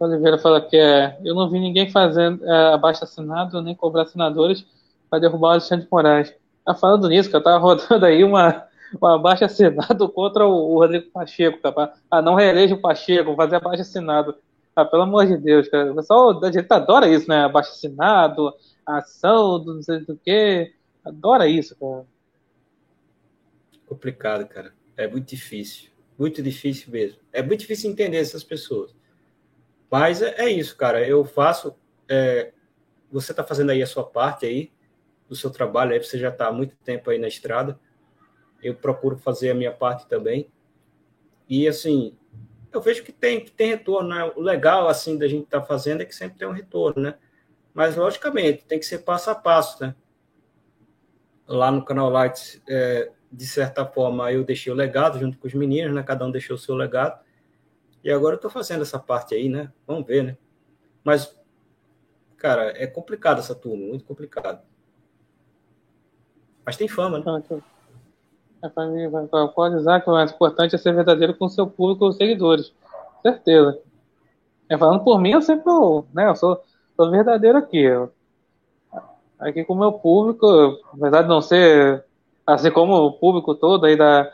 [0.00, 4.64] Oliveira fala que é, eu não vi ninguém fazendo é, abaixo assinado nem cobrar assinadores
[5.10, 6.34] para derrubar o Alexandre Moraes.
[6.68, 8.68] Tá falando nisso, que eu tava rodando aí uma,
[9.00, 11.94] uma baixa assinado contra o, o Rodrigo Pacheco, tá?
[12.10, 14.36] Ah, não reeleja o Pacheco, fazer baixa assinado.
[14.76, 15.90] Ah, pelo amor de Deus, cara.
[15.90, 17.48] O pessoal da direita adora isso, né?
[17.48, 18.52] Baixa assinado,
[18.84, 20.74] ação, não sei do que.
[21.02, 22.04] Adora isso, cara.
[23.86, 24.74] Complicado, cara.
[24.94, 25.88] É muito difícil.
[26.18, 27.18] Muito difícil mesmo.
[27.32, 28.94] É muito difícil entender essas pessoas.
[29.90, 31.02] Mas é, é isso, cara.
[31.02, 31.74] Eu faço.
[32.06, 32.52] É,
[33.10, 34.70] você está fazendo aí a sua parte aí
[35.28, 37.78] do seu trabalho, aí você já está há muito tempo aí na estrada.
[38.62, 40.50] Eu procuro fazer a minha parte também.
[41.48, 42.16] E assim,
[42.72, 44.32] eu vejo que tem, que tem retorno, né?
[44.36, 47.14] O legal assim da gente estar tá fazendo é que sempre tem um retorno, né?
[47.72, 49.94] Mas logicamente tem que ser passo a passo, né?
[51.46, 55.54] Lá no canal Lights, é, de certa forma, eu deixei o legado junto com os
[55.54, 56.02] meninos, né?
[56.02, 57.22] Cada um deixou o seu legado.
[58.02, 59.72] E agora eu estou fazendo essa parte aí, né?
[59.86, 60.36] Vamos ver, né?
[61.02, 61.38] Mas,
[62.36, 64.62] cara, é complicado essa turma, muito complicado.
[66.68, 67.42] Mas tem fama, né?
[68.62, 69.10] É para mim,
[69.54, 72.16] pode usar que o mais importante é ser verdadeiro com o seu público e os
[72.16, 72.74] seguidores.
[73.22, 73.80] Certeza.
[74.68, 75.64] É, falando por mim, eu sempre
[76.12, 76.62] né, eu sou,
[76.94, 77.78] sou verdadeiro aqui.
[77.78, 78.12] Eu,
[79.38, 80.46] aqui com o meu público,
[80.92, 82.04] apesar de não ser
[82.46, 84.30] assim como o público todo aí da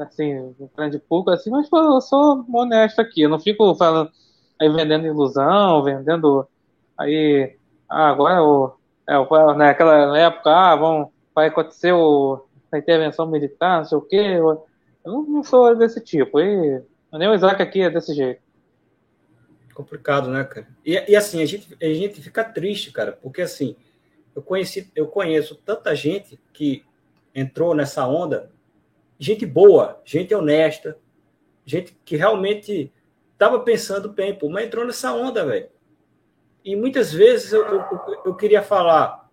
[0.00, 4.10] assim, grande público, assim, mas eu sou honesto aqui, eu não fico falando
[4.58, 6.48] aí vendendo ilusão, vendendo
[6.96, 7.54] aí
[7.86, 8.74] ah, agora o
[9.06, 14.02] é, naquela né, época, ah, vamos vai acontecer o, a intervenção militar, não sei o
[14.02, 14.16] quê.
[14.16, 14.66] Eu,
[15.04, 16.38] não sou desse tipo.
[16.38, 16.82] E
[17.12, 18.42] nem o Isaac aqui é desse jeito.
[19.74, 20.68] Complicado, né, cara?
[20.84, 23.74] E, e, assim, a gente, a gente fica triste, cara, porque assim,
[24.36, 26.84] eu conheci, eu conheço tanta gente que
[27.34, 28.50] entrou nessa onda,
[29.18, 30.98] gente boa, gente honesta,
[31.64, 32.92] gente que realmente
[33.32, 35.68] estava pensando bem, pô, mas entrou nessa onda, velho.
[36.62, 37.82] E muitas vezes eu, eu,
[38.26, 39.29] eu, queria falar,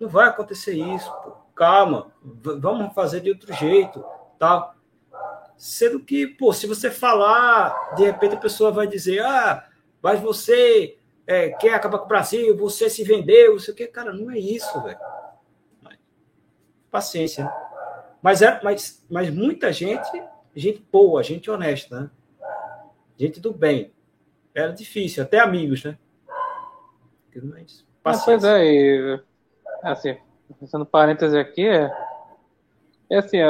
[0.00, 1.32] não vai acontecer isso, pô.
[1.54, 4.02] calma, vamos fazer de outro jeito,
[4.38, 4.74] tal.
[5.58, 9.68] Sendo que, pô, se você falar, de repente a pessoa vai dizer, ah,
[10.00, 10.96] mas você
[11.26, 14.30] é, quer acabar com o Brasil, você se vendeu, não sei o que, cara, não
[14.30, 14.98] é isso, velho.
[16.90, 17.44] Paciência.
[17.44, 17.52] Né?
[18.22, 20.10] Mas, é, mas, mas muita gente,
[20.56, 22.10] gente boa, gente honesta, né?
[23.18, 23.92] Gente do bem.
[24.54, 25.98] Era difícil, até amigos, né?
[27.34, 28.34] Mas, paciência.
[28.34, 29.20] Ah, pois é, e
[29.82, 30.16] assim,
[30.58, 31.90] fazendo parêntese aqui, é,
[33.10, 33.48] é assim, é,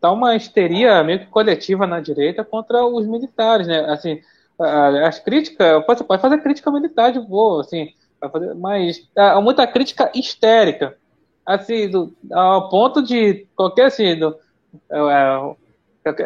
[0.00, 3.80] tá uma histeria meio que coletiva na direita contra os militares, né?
[3.90, 4.20] Assim,
[5.04, 7.92] as críticas, pode, pode fazer crítica militar de boa, assim,
[8.56, 10.96] mas há muita crítica histérica,
[11.46, 14.36] assim, do, ao ponto de qualquer, assim, do,
[14.90, 15.54] é,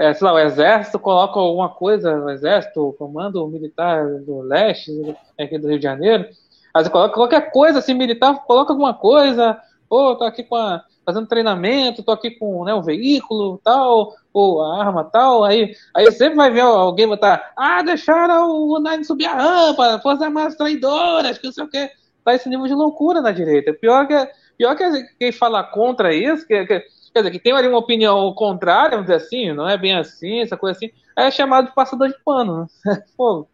[0.09, 4.90] é, sei lá, o exército coloca alguma coisa, o exército, o comando militar do leste,
[5.38, 6.26] aqui do Rio de Janeiro,
[6.75, 10.83] Aí você coloca qualquer coisa assim, militar, coloca alguma coisa, ou tô aqui com a,
[11.05, 16.11] fazendo treinamento, tô aqui com né, o veículo tal, ou a arma tal, aí, aí
[16.12, 21.39] sempre vai ver alguém botar, ah, deixaram o Nine subir a rampa, Forças Armadas traidoras,
[21.39, 21.91] que não sei o quê.
[22.25, 23.75] tá esse nível de loucura na direita.
[23.75, 24.14] Pior que,
[24.57, 24.85] pior que
[25.18, 26.81] quem fala contra isso, que, que,
[27.12, 30.41] quer dizer, que tem ali uma opinião contrária, vamos dizer assim, não é bem assim,
[30.41, 32.68] essa coisa assim, é chamado de passador de pano.
[32.87, 33.03] Né?
[33.16, 33.47] Pô,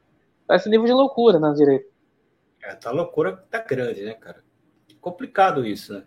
[0.47, 1.87] tá esse nível de loucura na direita.
[2.63, 4.43] É, tá loucura tá grande, né, cara?
[5.01, 6.05] Complicado isso, né?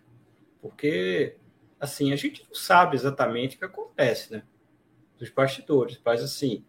[0.60, 1.36] Porque,
[1.80, 4.42] assim, a gente não sabe exatamente o que acontece, né?
[5.18, 6.00] Dos bastidores.
[6.04, 6.64] Mas, assim,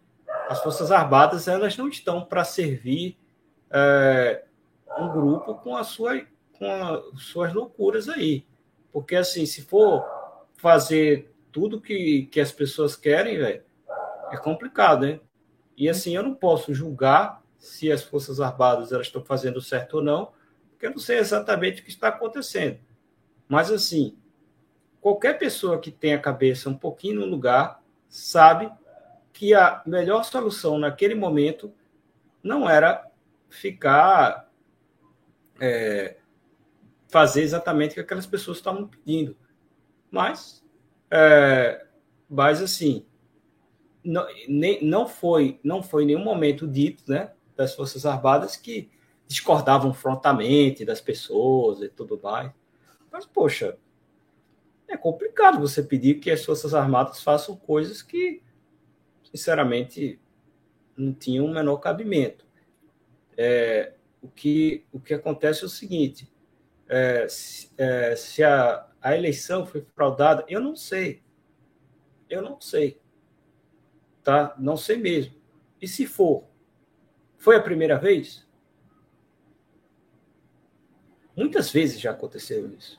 [0.48, 3.18] as Forças Armadas, elas não estão para servir
[3.70, 4.44] é,
[4.98, 6.26] um grupo com, a sua,
[6.58, 8.46] com as suas loucuras aí.
[8.92, 10.04] Porque, assim, se for
[10.56, 13.62] fazer tudo que, que as pessoas querem, velho,
[14.32, 15.20] é complicado, né?
[15.76, 20.02] E, assim, eu não posso julgar se as Forças Armadas elas estão fazendo certo ou
[20.02, 20.32] não,
[20.70, 22.78] porque eu não sei exatamente o que está acontecendo.
[23.48, 24.16] Mas, assim,
[25.00, 28.70] qualquer pessoa que tenha a cabeça um pouquinho no lugar sabe
[29.32, 31.72] que a melhor solução naquele momento
[32.42, 33.10] não era
[33.48, 34.50] ficar
[35.60, 36.16] é,
[37.08, 39.36] fazer exatamente o que aquelas pessoas estavam pedindo.
[40.10, 40.64] Mas,
[41.10, 41.86] é,
[42.28, 43.06] mas assim,
[44.04, 48.90] não, nem, não foi não foi em nenhum momento dito, né, das Forças Armadas que
[49.26, 52.52] discordavam frontalmente das pessoas e tudo mais.
[53.10, 53.78] Mas, poxa,
[54.88, 58.42] é complicado você pedir que as Forças Armadas façam coisas que,
[59.30, 60.20] sinceramente,
[60.96, 62.46] não tinham o menor cabimento.
[63.36, 66.30] É, o, que, o que acontece é o seguinte:
[66.88, 71.22] é, se, é, se a, a eleição foi fraudada, eu não sei.
[72.28, 73.00] Eu não sei.
[74.22, 74.54] Tá?
[74.58, 75.34] Não sei mesmo.
[75.80, 76.44] E se for?
[77.44, 78.42] Foi a primeira vez?
[81.36, 82.98] Muitas vezes já aconteceu isso.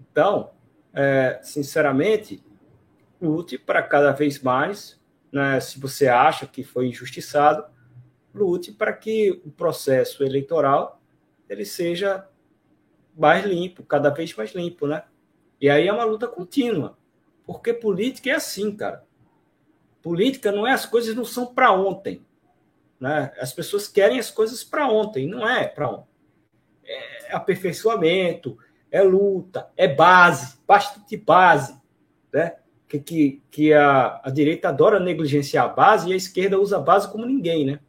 [0.00, 0.50] Então,
[0.92, 2.42] é, sinceramente,
[3.22, 5.00] lute para cada vez mais,
[5.30, 7.64] né, se você acha que foi injustiçado,
[8.34, 11.00] lute para que o processo eleitoral
[11.48, 12.26] ele seja
[13.16, 15.04] mais limpo, cada vez mais limpo, né?
[15.60, 16.98] E aí é uma luta contínua,
[17.46, 19.06] porque política é assim, cara.
[20.02, 22.26] Política não é as coisas não são para ontem,
[23.00, 23.32] né?
[23.40, 26.10] As pessoas querem as coisas para ontem, não é para ontem
[26.90, 28.58] é aperfeiçoamento,
[28.90, 31.78] é luta, é base, bastante base,
[32.32, 32.56] né?
[32.88, 36.80] Que, que, que a, a direita adora negligenciar a base e a esquerda usa a
[36.80, 37.80] base como ninguém, né?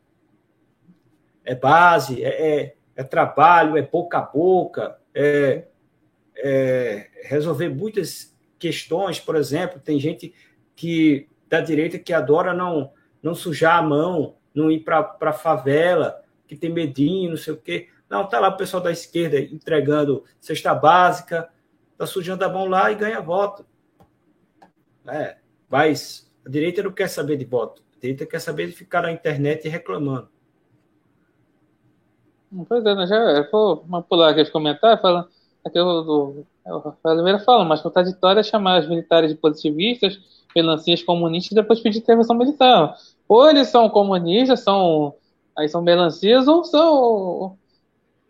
[1.44, 5.66] É base, é, é, é trabalho, é boca a boca, é,
[6.38, 10.36] é resolver muitas questões, por exemplo, tem gente
[10.76, 12.94] que da direita que adora não
[13.24, 17.58] não sujar a mão, não ir para a favela, que tem medinho, não sei o
[17.58, 17.88] quê.
[18.10, 21.50] Não, tá lá o pessoal da esquerda entregando cesta básica,
[21.98, 23.66] tá sujando a mão lá e ganha voto.
[25.08, 25.38] É,
[25.70, 27.82] mas a direita não quer saber de voto.
[27.96, 30.30] A direita quer saber de ficar na internet reclamando.
[32.68, 33.08] Pois é, né?
[33.08, 35.30] já vou pular aqui os comentários, falando
[35.64, 40.20] aqui o, o Oliveira fala, mas contraditório é chamar os militares de positivistas,
[40.56, 42.98] melancias comunistas e depois pedir intervenção militar.
[43.32, 45.16] Ou eles são comunistas, são
[45.58, 47.58] aí são melancias, ou são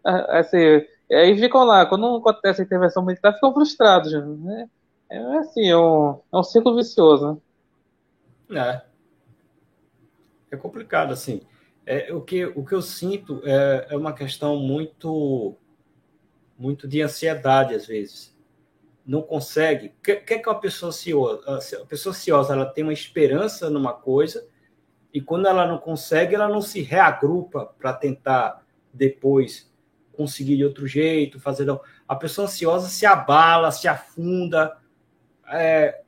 [0.05, 4.13] é, assim, aí ficam lá, quando não acontece a intervenção militar, ficam frustrados.
[4.13, 4.69] Né?
[5.09, 7.41] É assim, é um, é um ciclo vicioso.
[8.47, 8.83] Né?
[10.51, 10.55] É.
[10.55, 11.41] É complicado, assim.
[11.83, 15.57] É, o, que, o que eu sinto é, é uma questão muito
[16.55, 18.37] muito de ansiedade, às vezes.
[19.03, 19.87] Não consegue.
[19.87, 21.81] O que, que é que uma pessoa ansiosa?
[21.81, 24.50] A pessoa ansiosa ela tem uma esperança numa coisa
[25.13, 29.71] e quando ela não consegue, ela não se reagrupa para tentar depois
[30.13, 31.65] conseguir de outro jeito, fazer.
[31.65, 31.81] Não.
[32.07, 34.77] A pessoa ansiosa se abala, se afunda,
[35.47, 36.01] é,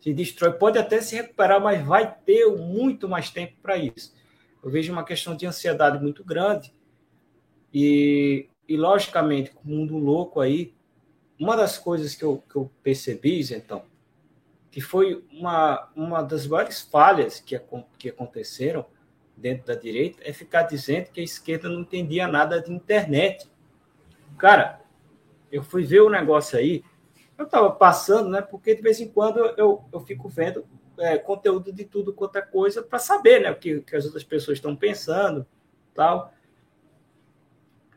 [0.00, 0.52] se destrói.
[0.52, 4.14] Pode até se recuperar, mas vai ter muito mais tempo para isso.
[4.62, 6.72] Eu vejo uma questão de ansiedade muito grande.
[7.72, 10.74] E, e logicamente, com o mundo louco aí,
[11.38, 13.84] uma das coisas que eu, que eu percebi, então,
[14.76, 17.58] que foi uma, uma das várias falhas que,
[17.98, 18.84] que aconteceram
[19.34, 23.50] dentro da direita, é ficar dizendo que a esquerda não entendia nada de internet.
[24.36, 24.82] Cara,
[25.50, 26.84] eu fui ver o negócio aí,
[27.38, 28.42] eu estava passando, né?
[28.42, 30.66] Porque de vez em quando eu, eu fico vendo
[30.98, 33.52] é, conteúdo de tudo quanto é coisa para saber, né?
[33.52, 35.46] O que, que as outras pessoas estão pensando,
[35.94, 36.34] tal.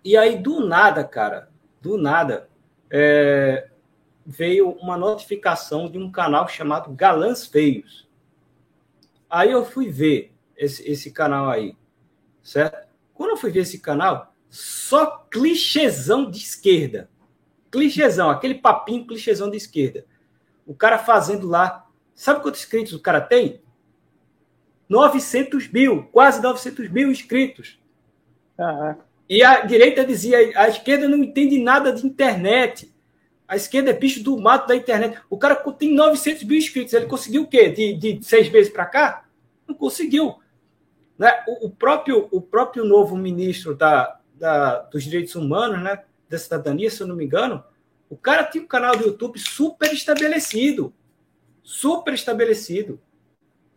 [0.02, 1.50] E aí, do nada, cara,
[1.82, 2.48] do nada,
[2.90, 3.70] é,
[4.30, 8.08] veio uma notificação de um canal chamado Galãs Feios.
[9.28, 11.76] Aí eu fui ver esse, esse canal aí,
[12.44, 12.88] certo?
[13.12, 17.10] Quando eu fui ver esse canal, só clichêzão de esquerda.
[17.72, 20.06] Clichêzão, aquele papinho clichêzão de esquerda.
[20.64, 21.88] O cara fazendo lá.
[22.14, 23.64] Sabe quantos inscritos o cara tem?
[24.88, 27.80] 900 mil, quase 900 mil inscritos.
[29.28, 32.89] E a direita dizia: a esquerda não entende nada de internet.
[33.50, 35.20] A esquerda é bicho do mato da internet.
[35.28, 36.94] O cara tem 900 mil inscritos.
[36.94, 37.70] Ele conseguiu o quê?
[37.70, 39.26] De, de seis meses para cá?
[39.68, 40.36] Não conseguiu.
[41.18, 41.34] Né?
[41.48, 46.04] O, o, próprio, o próprio novo ministro da, da, dos Direitos Humanos, né?
[46.30, 47.64] da cidadania, se eu não me engano,
[48.08, 50.94] o cara tinha um canal do YouTube super estabelecido.
[51.64, 53.02] Super estabelecido.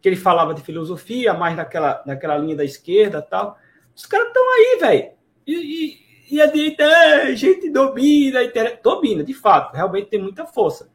[0.02, 3.58] Que ele falava de filosofia, mais naquela, naquela linha da esquerda tal.
[3.96, 5.12] Os caras estão aí, velho.
[5.46, 8.80] E, e, e, a direita, é, a gente domina a internet.
[8.82, 9.74] Domina, de fato.
[9.74, 10.90] Realmente tem muita força.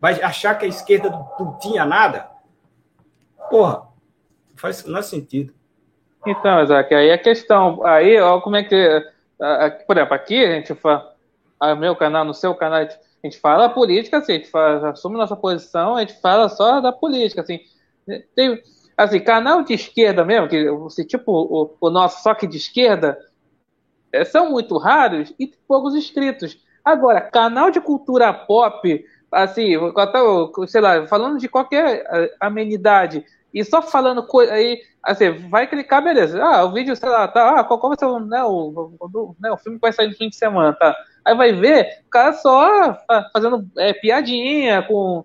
[0.00, 2.30] Mas achar que a esquerda não, tinha nada,
[3.50, 3.86] porra,
[4.56, 5.52] faz, não faz sentido.
[6.26, 9.04] Então, Isaac, aí a questão, aí, ó, como é que,
[9.86, 11.14] por exemplo, aqui a gente fala,
[11.78, 12.88] meu canal, no seu canal, a
[13.26, 16.92] gente fala política, assim, a gente fala, assume nossa posição, a gente fala só da
[16.92, 17.60] política, assim.
[18.34, 18.62] Tem,
[18.96, 23.18] assim, canal de esquerda mesmo, que assim, tipo o, o nosso, só que de esquerda,
[24.12, 26.58] é, são muito raros e poucos inscritos.
[26.84, 29.72] Agora, canal de cultura pop, assim,
[30.66, 36.42] sei lá, falando de qualquer amenidade e só falando coisa aí, assim, vai clicar, beleza.
[36.42, 39.36] Ah, o vídeo, sei lá, tá, ah, qual, qual vai ser o, né, o, o,
[39.40, 40.96] né, o filme que vai sair no fim de semana, tá?
[41.24, 42.96] Aí vai ver, o cara só
[43.32, 45.24] fazendo é, piadinha com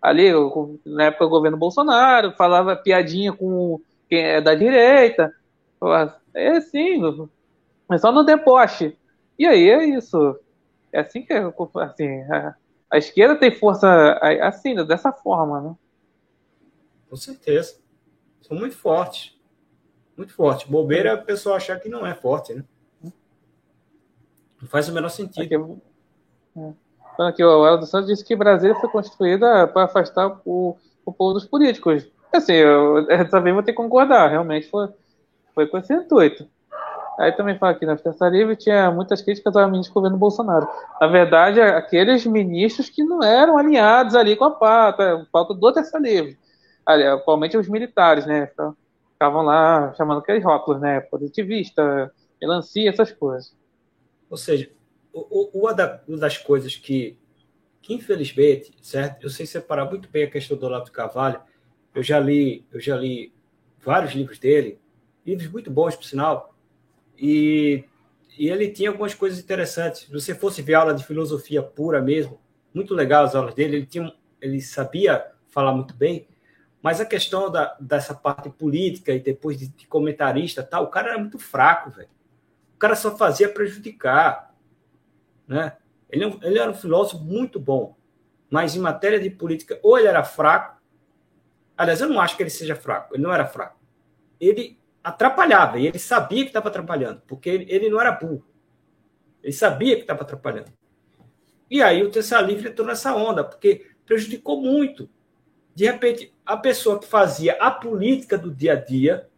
[0.00, 5.32] ali, com, na época do governo Bolsonaro, falava piadinha com quem é da direita.
[6.34, 7.00] É assim,
[7.94, 8.96] é só no deboche.
[9.38, 10.38] E aí é isso.
[10.92, 12.54] É assim que assim, a,
[12.90, 15.74] a esquerda tem força assim, dessa forma, né?
[17.08, 17.76] Com certeza.
[18.42, 19.36] São muito fortes.
[20.16, 20.68] Muito fortes.
[20.68, 22.64] Bobeira é a pessoa achar que não é forte, né?
[24.60, 25.80] Não faz o menor sentido.
[26.54, 26.68] Aqui,
[27.18, 27.22] é.
[27.26, 31.44] aqui o Eldo Santos disse que Brasília foi construída para afastar o, o povo dos
[31.44, 32.08] políticos.
[32.32, 34.30] Assim, eu, dessa vez vou ter que concordar.
[34.30, 34.88] Realmente foi,
[35.54, 36.48] foi com esse intuito.
[37.18, 40.66] Aí também fala aqui, na Terça Livre tinha muitas críticas ao ministro do governo Bolsonaro.
[41.00, 45.98] Na verdade, aqueles ministros que não eram alinhados ali com a pauta, pauta do Terça
[45.98, 46.38] Livre.
[46.84, 48.50] Ali, atualmente os militares, né?
[49.12, 51.00] Ficavam lá chamando aqueles rótulos, né?
[51.00, 53.54] Positivista, melancia, essas coisas.
[54.28, 54.70] Ou seja,
[55.14, 55.74] uma
[56.18, 57.16] das coisas que,
[57.82, 59.22] que, infelizmente, certo?
[59.22, 61.40] Eu sei separar muito bem a questão do Olavo Carvalho.
[61.94, 63.32] Eu já li, eu já li
[63.78, 64.80] vários livros dele,
[65.26, 66.51] livros muito bons, por sinal
[67.22, 67.84] e,
[68.36, 70.00] e ele tinha algumas coisas interessantes.
[70.00, 72.40] Se você fosse ver aula de filosofia pura mesmo,
[72.74, 76.26] muito legal as aulas dele, ele, tinha, ele sabia falar muito bem,
[76.82, 81.10] mas a questão da, dessa parte política e depois de, de comentarista tal, o cara
[81.10, 82.08] era muito fraco, velho.
[82.74, 84.52] O cara só fazia prejudicar,
[85.46, 85.76] né?
[86.10, 87.96] Ele, é ele era um filósofo muito bom,
[88.50, 90.82] mas em matéria de política, ou ele era fraco,
[91.76, 93.78] aliás, eu não acho que ele seja fraco, ele não era fraco.
[94.40, 98.44] Ele atrapalhava, e ele sabia que estava atrapalhando, porque ele, não era burro.
[99.42, 100.72] Ele sabia que estava atrapalhando.
[101.68, 105.08] E aí o Terça Livre entrou nessa onda, porque prejudicou muito.
[105.74, 109.28] De repente, a pessoa que fazia a política do dia a dia,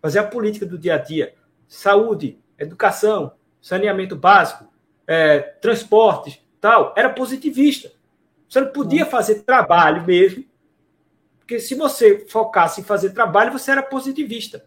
[0.00, 1.34] fazia a política do dia a dia,
[1.68, 4.72] saúde, educação, saneamento básico,
[5.06, 7.92] é, transportes, tal, era positivista.
[8.48, 10.44] Você não podia fazer trabalho mesmo,
[11.38, 14.64] porque se você focasse em fazer trabalho, você era positivista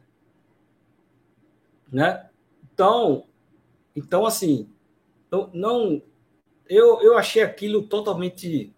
[1.92, 2.30] né?
[2.74, 3.28] Então,
[3.96, 4.70] então assim,
[5.32, 6.02] não, não
[6.68, 8.74] eu, eu achei aquilo totalmente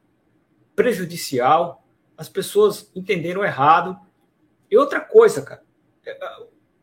[0.75, 1.83] prejudicial.
[2.17, 3.97] As pessoas entenderam errado.
[4.69, 5.63] E outra coisa, cara,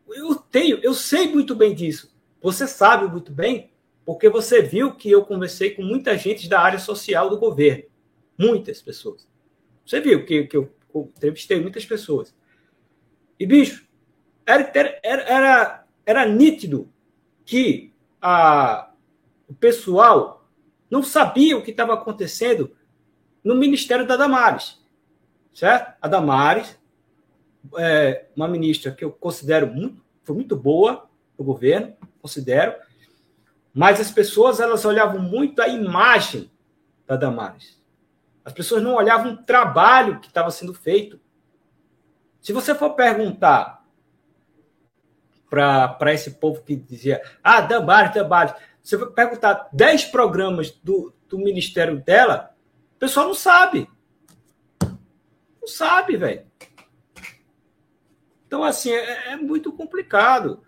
[0.08, 2.14] eu tenho, eu sei muito bem disso.
[2.40, 3.72] Você sabe muito bem,
[4.04, 7.84] porque você viu que eu conversei com muita gente da área social do governo.
[8.38, 9.28] Muitas pessoas.
[9.84, 12.34] Você viu que, que eu entrevistei muitas pessoas.
[13.38, 13.86] E, bicho,
[14.46, 14.70] era,
[15.02, 16.90] era, era era nítido
[17.44, 18.90] que a,
[19.48, 20.46] o pessoal
[20.90, 22.74] não sabia o que estava acontecendo
[23.42, 24.82] no Ministério da Damares.
[25.52, 25.94] Certo?
[26.00, 26.78] A Damares,
[27.78, 32.74] é uma ministra que eu considero muito, foi muito boa do governo, considero,
[33.72, 36.50] mas as pessoas elas olhavam muito a imagem
[37.06, 37.82] da Damares.
[38.44, 41.18] As pessoas não olhavam o trabalho que estava sendo feito.
[42.40, 43.83] Se você for perguntar
[45.48, 48.54] para esse povo que dizia, ah, Damares, Damares.
[48.82, 52.54] Você vai perguntar 10 programas do, do ministério dela,
[52.96, 53.88] o pessoal não sabe.
[54.80, 56.44] Não sabe, velho.
[58.46, 60.62] Então, assim, é, é, muito complicado.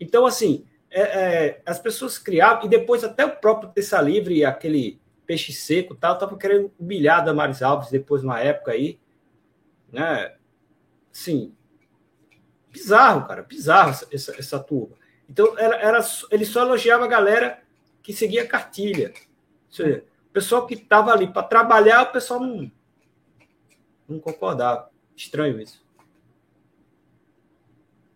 [0.00, 5.00] Então, assim, é, é, as pessoas criavam, e depois até o próprio Terça Livre, aquele
[5.26, 8.98] peixe seco tal, estava querendo humilhar Damares Alves depois, numa época aí,
[9.92, 10.34] né?
[11.12, 11.54] Sim,
[12.78, 14.94] Bizarro, cara, bizarro essa, essa, essa turma.
[15.28, 15.98] Então, era, era,
[16.30, 17.60] ele só elogiava a galera
[18.02, 19.08] que seguia cartilha.
[19.08, 22.70] Ou seja, o pessoal que estava ali para trabalhar, o pessoal não,
[24.08, 24.90] não concordava.
[25.16, 25.84] Estranho isso.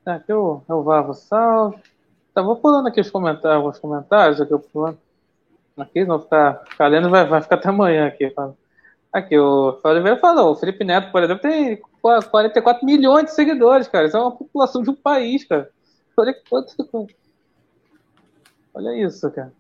[0.05, 1.79] Tá, aqui eu, eu Vavo Salve.
[2.33, 4.99] Tá, vou pulando aqui os comentários, os comentários aqui eu pulando.
[5.77, 8.33] Aqui, não ficar, ficar lendo, vai, vai ficar até amanhã aqui.
[9.13, 14.07] Aqui, o Oliveira falou, o Felipe Neto, por exemplo, tem 44 milhões de seguidores, cara.
[14.07, 15.71] Isso é uma população de um país, cara.
[16.17, 16.75] Olha quanto.
[18.75, 19.53] Olha isso, cara.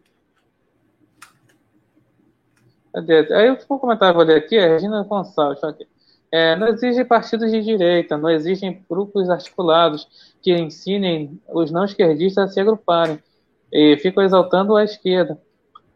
[2.93, 3.32] Cadê?
[3.32, 5.86] Aí eu vou comentar, vou ler aqui, a Regina Gonçalves, aqui.
[6.30, 12.51] É, não existem partidos de direita, não existem grupos articulados que ensinem os não esquerdistas
[12.51, 13.22] a se agruparem
[13.70, 15.38] e ficam exaltando a esquerda.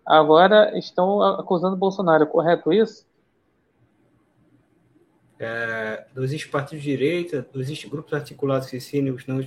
[0.04, 3.06] Agora estão acusando Bolsonaro, correto isso?
[5.38, 9.44] É, não existe partido de direita, não existe grupos articulados que ensinem os não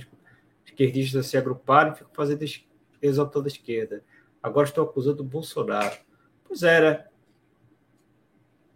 [0.64, 2.44] esquerdistas a se agruparem e ficam fazendo
[3.02, 4.04] exaltando a esquerda.
[4.42, 5.96] Agora estão acusando o Bolsonaro.
[6.44, 7.10] Pois era.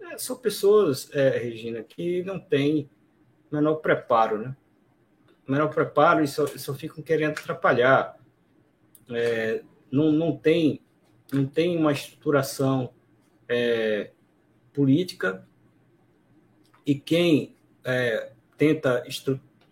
[0.01, 2.91] É, são pessoas, é, Regina, que não têm
[3.51, 4.57] menor preparo, né?
[5.47, 8.19] Menor preparo e só, só ficam querendo atrapalhar.
[9.11, 10.81] É, não, não, tem,
[11.33, 12.93] não tem uma estruturação
[13.49, 14.11] é,
[14.73, 15.47] política
[16.87, 17.55] e quem
[17.85, 19.05] é, tenta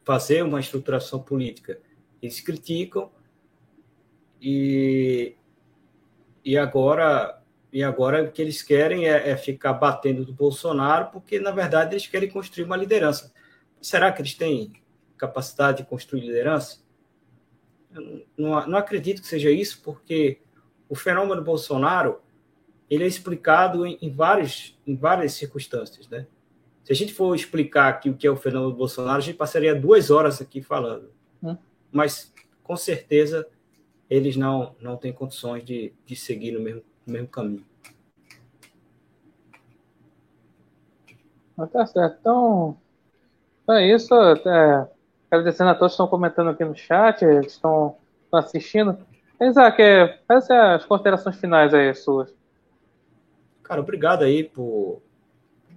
[0.05, 1.79] fazer uma estruturação política,
[2.21, 3.11] eles criticam
[4.41, 5.35] e,
[6.45, 7.43] e agora
[7.73, 11.95] e agora o que eles querem é, é, ficar batendo do Bolsonaro, porque, na verdade,
[11.95, 13.33] eles querem construir uma liderança.
[13.81, 14.75] Será que eles têm
[15.17, 16.81] capacidade de construir liderança?
[17.95, 20.43] Eu não, não acredito que seja isso, porque
[20.87, 22.21] o fenômeno Bolsonaro
[22.91, 26.07] ele é explicado em, em, vários, em várias circunstâncias.
[26.09, 26.27] Né?
[26.85, 29.75] Se a gente for explicar aqui o que é o fenômeno Bolsonaro, a gente passaria
[29.75, 31.11] duas horas aqui falando.
[31.43, 31.57] Hum.
[31.91, 33.47] Mas, com certeza,
[34.11, 37.65] eles não, não têm condições de, de seguir no mesmo no mesmo caminho.
[41.73, 42.17] Tá certo.
[42.21, 42.77] Então,
[43.71, 44.15] é isso.
[44.15, 44.89] É,
[45.31, 48.99] agradecendo a todos que estão comentando aqui no chat, que estão, estão assistindo.
[49.41, 52.35] Isaac, é, quais são as considerações finais aí suas?
[53.63, 55.03] Cara, obrigado aí por,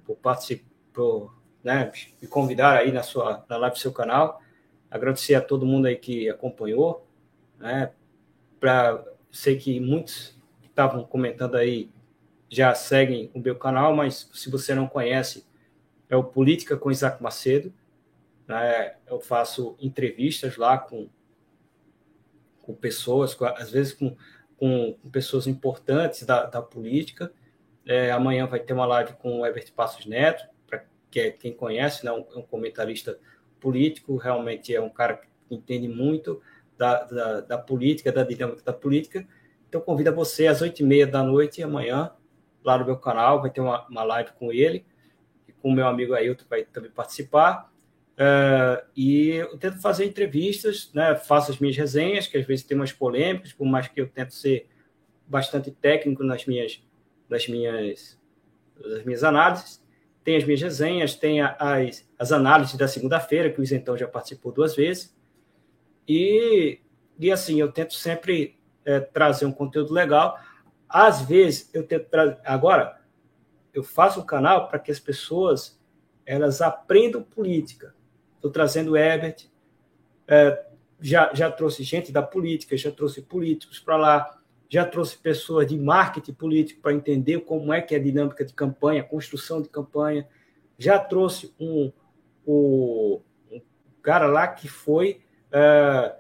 [0.06, 1.92] por participar, por né,
[2.22, 4.42] me convidar aí na sua na live do seu canal.
[4.90, 7.06] Agradecer a todo mundo aí que acompanhou.
[7.60, 7.92] Né,
[8.60, 11.90] pra, sei que muitos estavam comentando aí
[12.50, 15.46] já seguem o meu canal, mas se você não conhece,
[16.10, 17.74] é o Política com Isaac Macedo.
[18.48, 18.96] Né?
[19.08, 21.10] Eu faço entrevistas lá com,
[22.62, 24.16] com pessoas, com, às vezes com,
[24.58, 27.32] com, com, pessoas importantes da, da política.
[27.86, 30.55] É, amanhã vai ter uma live com o Herbert Passos Neto, para
[31.16, 32.12] que é quem conhece, né?
[32.12, 33.18] um, um comentarista
[33.60, 35.16] político, realmente é um cara
[35.48, 36.42] que entende muito
[36.78, 39.26] da, da, da política, da dinâmica da política
[39.76, 42.12] então, convido você às oito e meia da noite, amanhã,
[42.64, 44.86] lá no meu canal, vai ter uma, uma live com ele,
[45.50, 47.70] e com o meu amigo Ailton vai também participar.
[48.14, 52.78] Uh, e eu tento fazer entrevistas, né, faço as minhas resenhas, que às vezes tem
[52.78, 54.70] umas polêmicas, por mais que eu tento ser
[55.28, 56.82] bastante técnico nas minhas,
[57.28, 58.18] nas minhas,
[58.82, 59.84] nas minhas análises.
[60.26, 64.52] Tem as minhas resenhas, tem as, as análises da segunda-feira, que o Isentão já participou
[64.52, 65.16] duas vezes.
[66.08, 66.80] E,
[67.20, 70.36] e assim, eu tento sempre é, trazer um conteúdo legal.
[70.90, 72.40] Às vezes, eu tento trazer.
[72.44, 73.00] Agora,
[73.72, 75.80] eu faço um canal para que as pessoas
[76.26, 77.94] elas aprendam política.
[78.36, 79.48] Estou trazendo o Herbert,
[80.28, 80.66] é,
[81.00, 85.78] já, já trouxe gente da política, já trouxe políticos para lá, já trouxe pessoas de
[85.78, 90.28] marketing político para entender como é que é a dinâmica de campanha, construção de campanha.
[90.78, 91.92] Já trouxe um,
[92.48, 93.22] um,
[93.52, 93.62] um
[94.02, 95.22] cara lá que foi
[95.52, 96.16] é,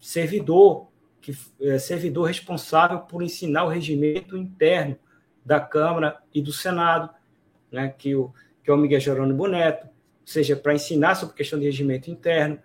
[0.00, 0.90] servidor
[1.20, 4.96] que é servidor responsável por ensinar o regimento interno
[5.44, 7.10] da Câmara e do Senado,
[7.70, 8.32] né, que, o,
[8.64, 12.58] que é o Miguel Jerônimo Neto, ou seja, para ensinar sobre questão de regimento interno.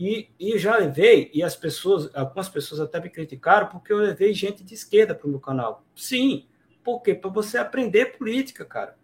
[0.00, 4.32] E, e já levei, e as pessoas, algumas pessoas até me criticaram, porque eu levei
[4.32, 5.84] gente de esquerda para o meu canal.
[5.94, 6.48] Sim,
[6.82, 8.96] porque para você aprender política, cara.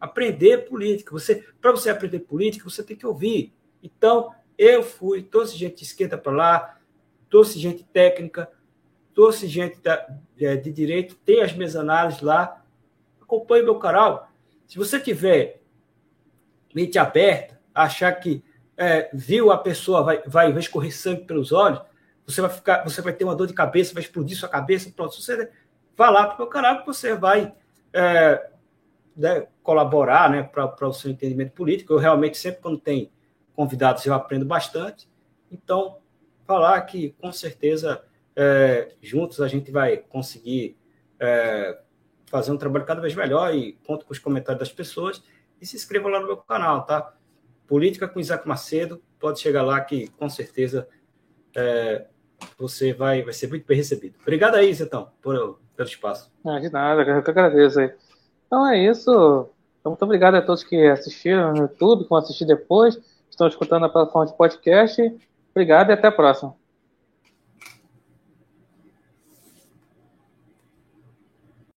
[0.00, 1.10] Aprender política.
[1.10, 3.52] Você, para você aprender política, você tem que ouvir.
[3.82, 6.78] Então, eu fui, trouxe gente de esquerda para lá,
[7.28, 8.48] trouxe gente técnica,
[9.12, 10.06] trouxe gente da,
[10.36, 12.64] de, de direito, tem as minhas análises lá.
[13.20, 14.30] Acompanhe meu canal.
[14.68, 15.62] Se você tiver
[16.72, 18.44] mente aberta, achar que
[18.78, 21.82] é, viu a pessoa, vai, vai, vai escorrer sangue pelos olhos,
[22.24, 25.20] você vai ficar, você vai ter uma dor de cabeça, vai explodir sua cabeça, pronto.
[25.20, 25.50] Você
[25.96, 27.54] vai lá para o que você vai
[27.92, 28.50] é,
[29.16, 31.94] né, colaborar né, para o seu entendimento político.
[31.94, 33.10] Eu realmente, sempre quando tem
[33.56, 35.08] convidados, eu aprendo bastante.
[35.50, 35.98] Então,
[36.46, 38.04] falar que, com certeza,
[38.36, 40.76] é, juntos a gente vai conseguir
[41.18, 41.78] é,
[42.26, 45.22] fazer um trabalho cada vez melhor e conto com os comentários das pessoas.
[45.60, 47.14] E se inscreva lá no meu canal, tá?
[47.68, 49.00] Política com Isaac Macedo.
[49.20, 50.88] Pode chegar lá que, com certeza,
[51.54, 52.06] é,
[52.58, 54.16] você vai, vai ser muito bem recebido.
[54.22, 56.32] Obrigado aí, Zetão, por, pelo espaço.
[56.44, 57.92] Ah, de nada, eu que agradeço aí.
[58.46, 59.48] Então é isso.
[59.80, 62.98] Então, muito obrigado a todos que assistiram no YouTube, que vão assistir depois,
[63.30, 65.00] estão escutando na plataforma de podcast.
[65.50, 66.54] Obrigado e até a próxima.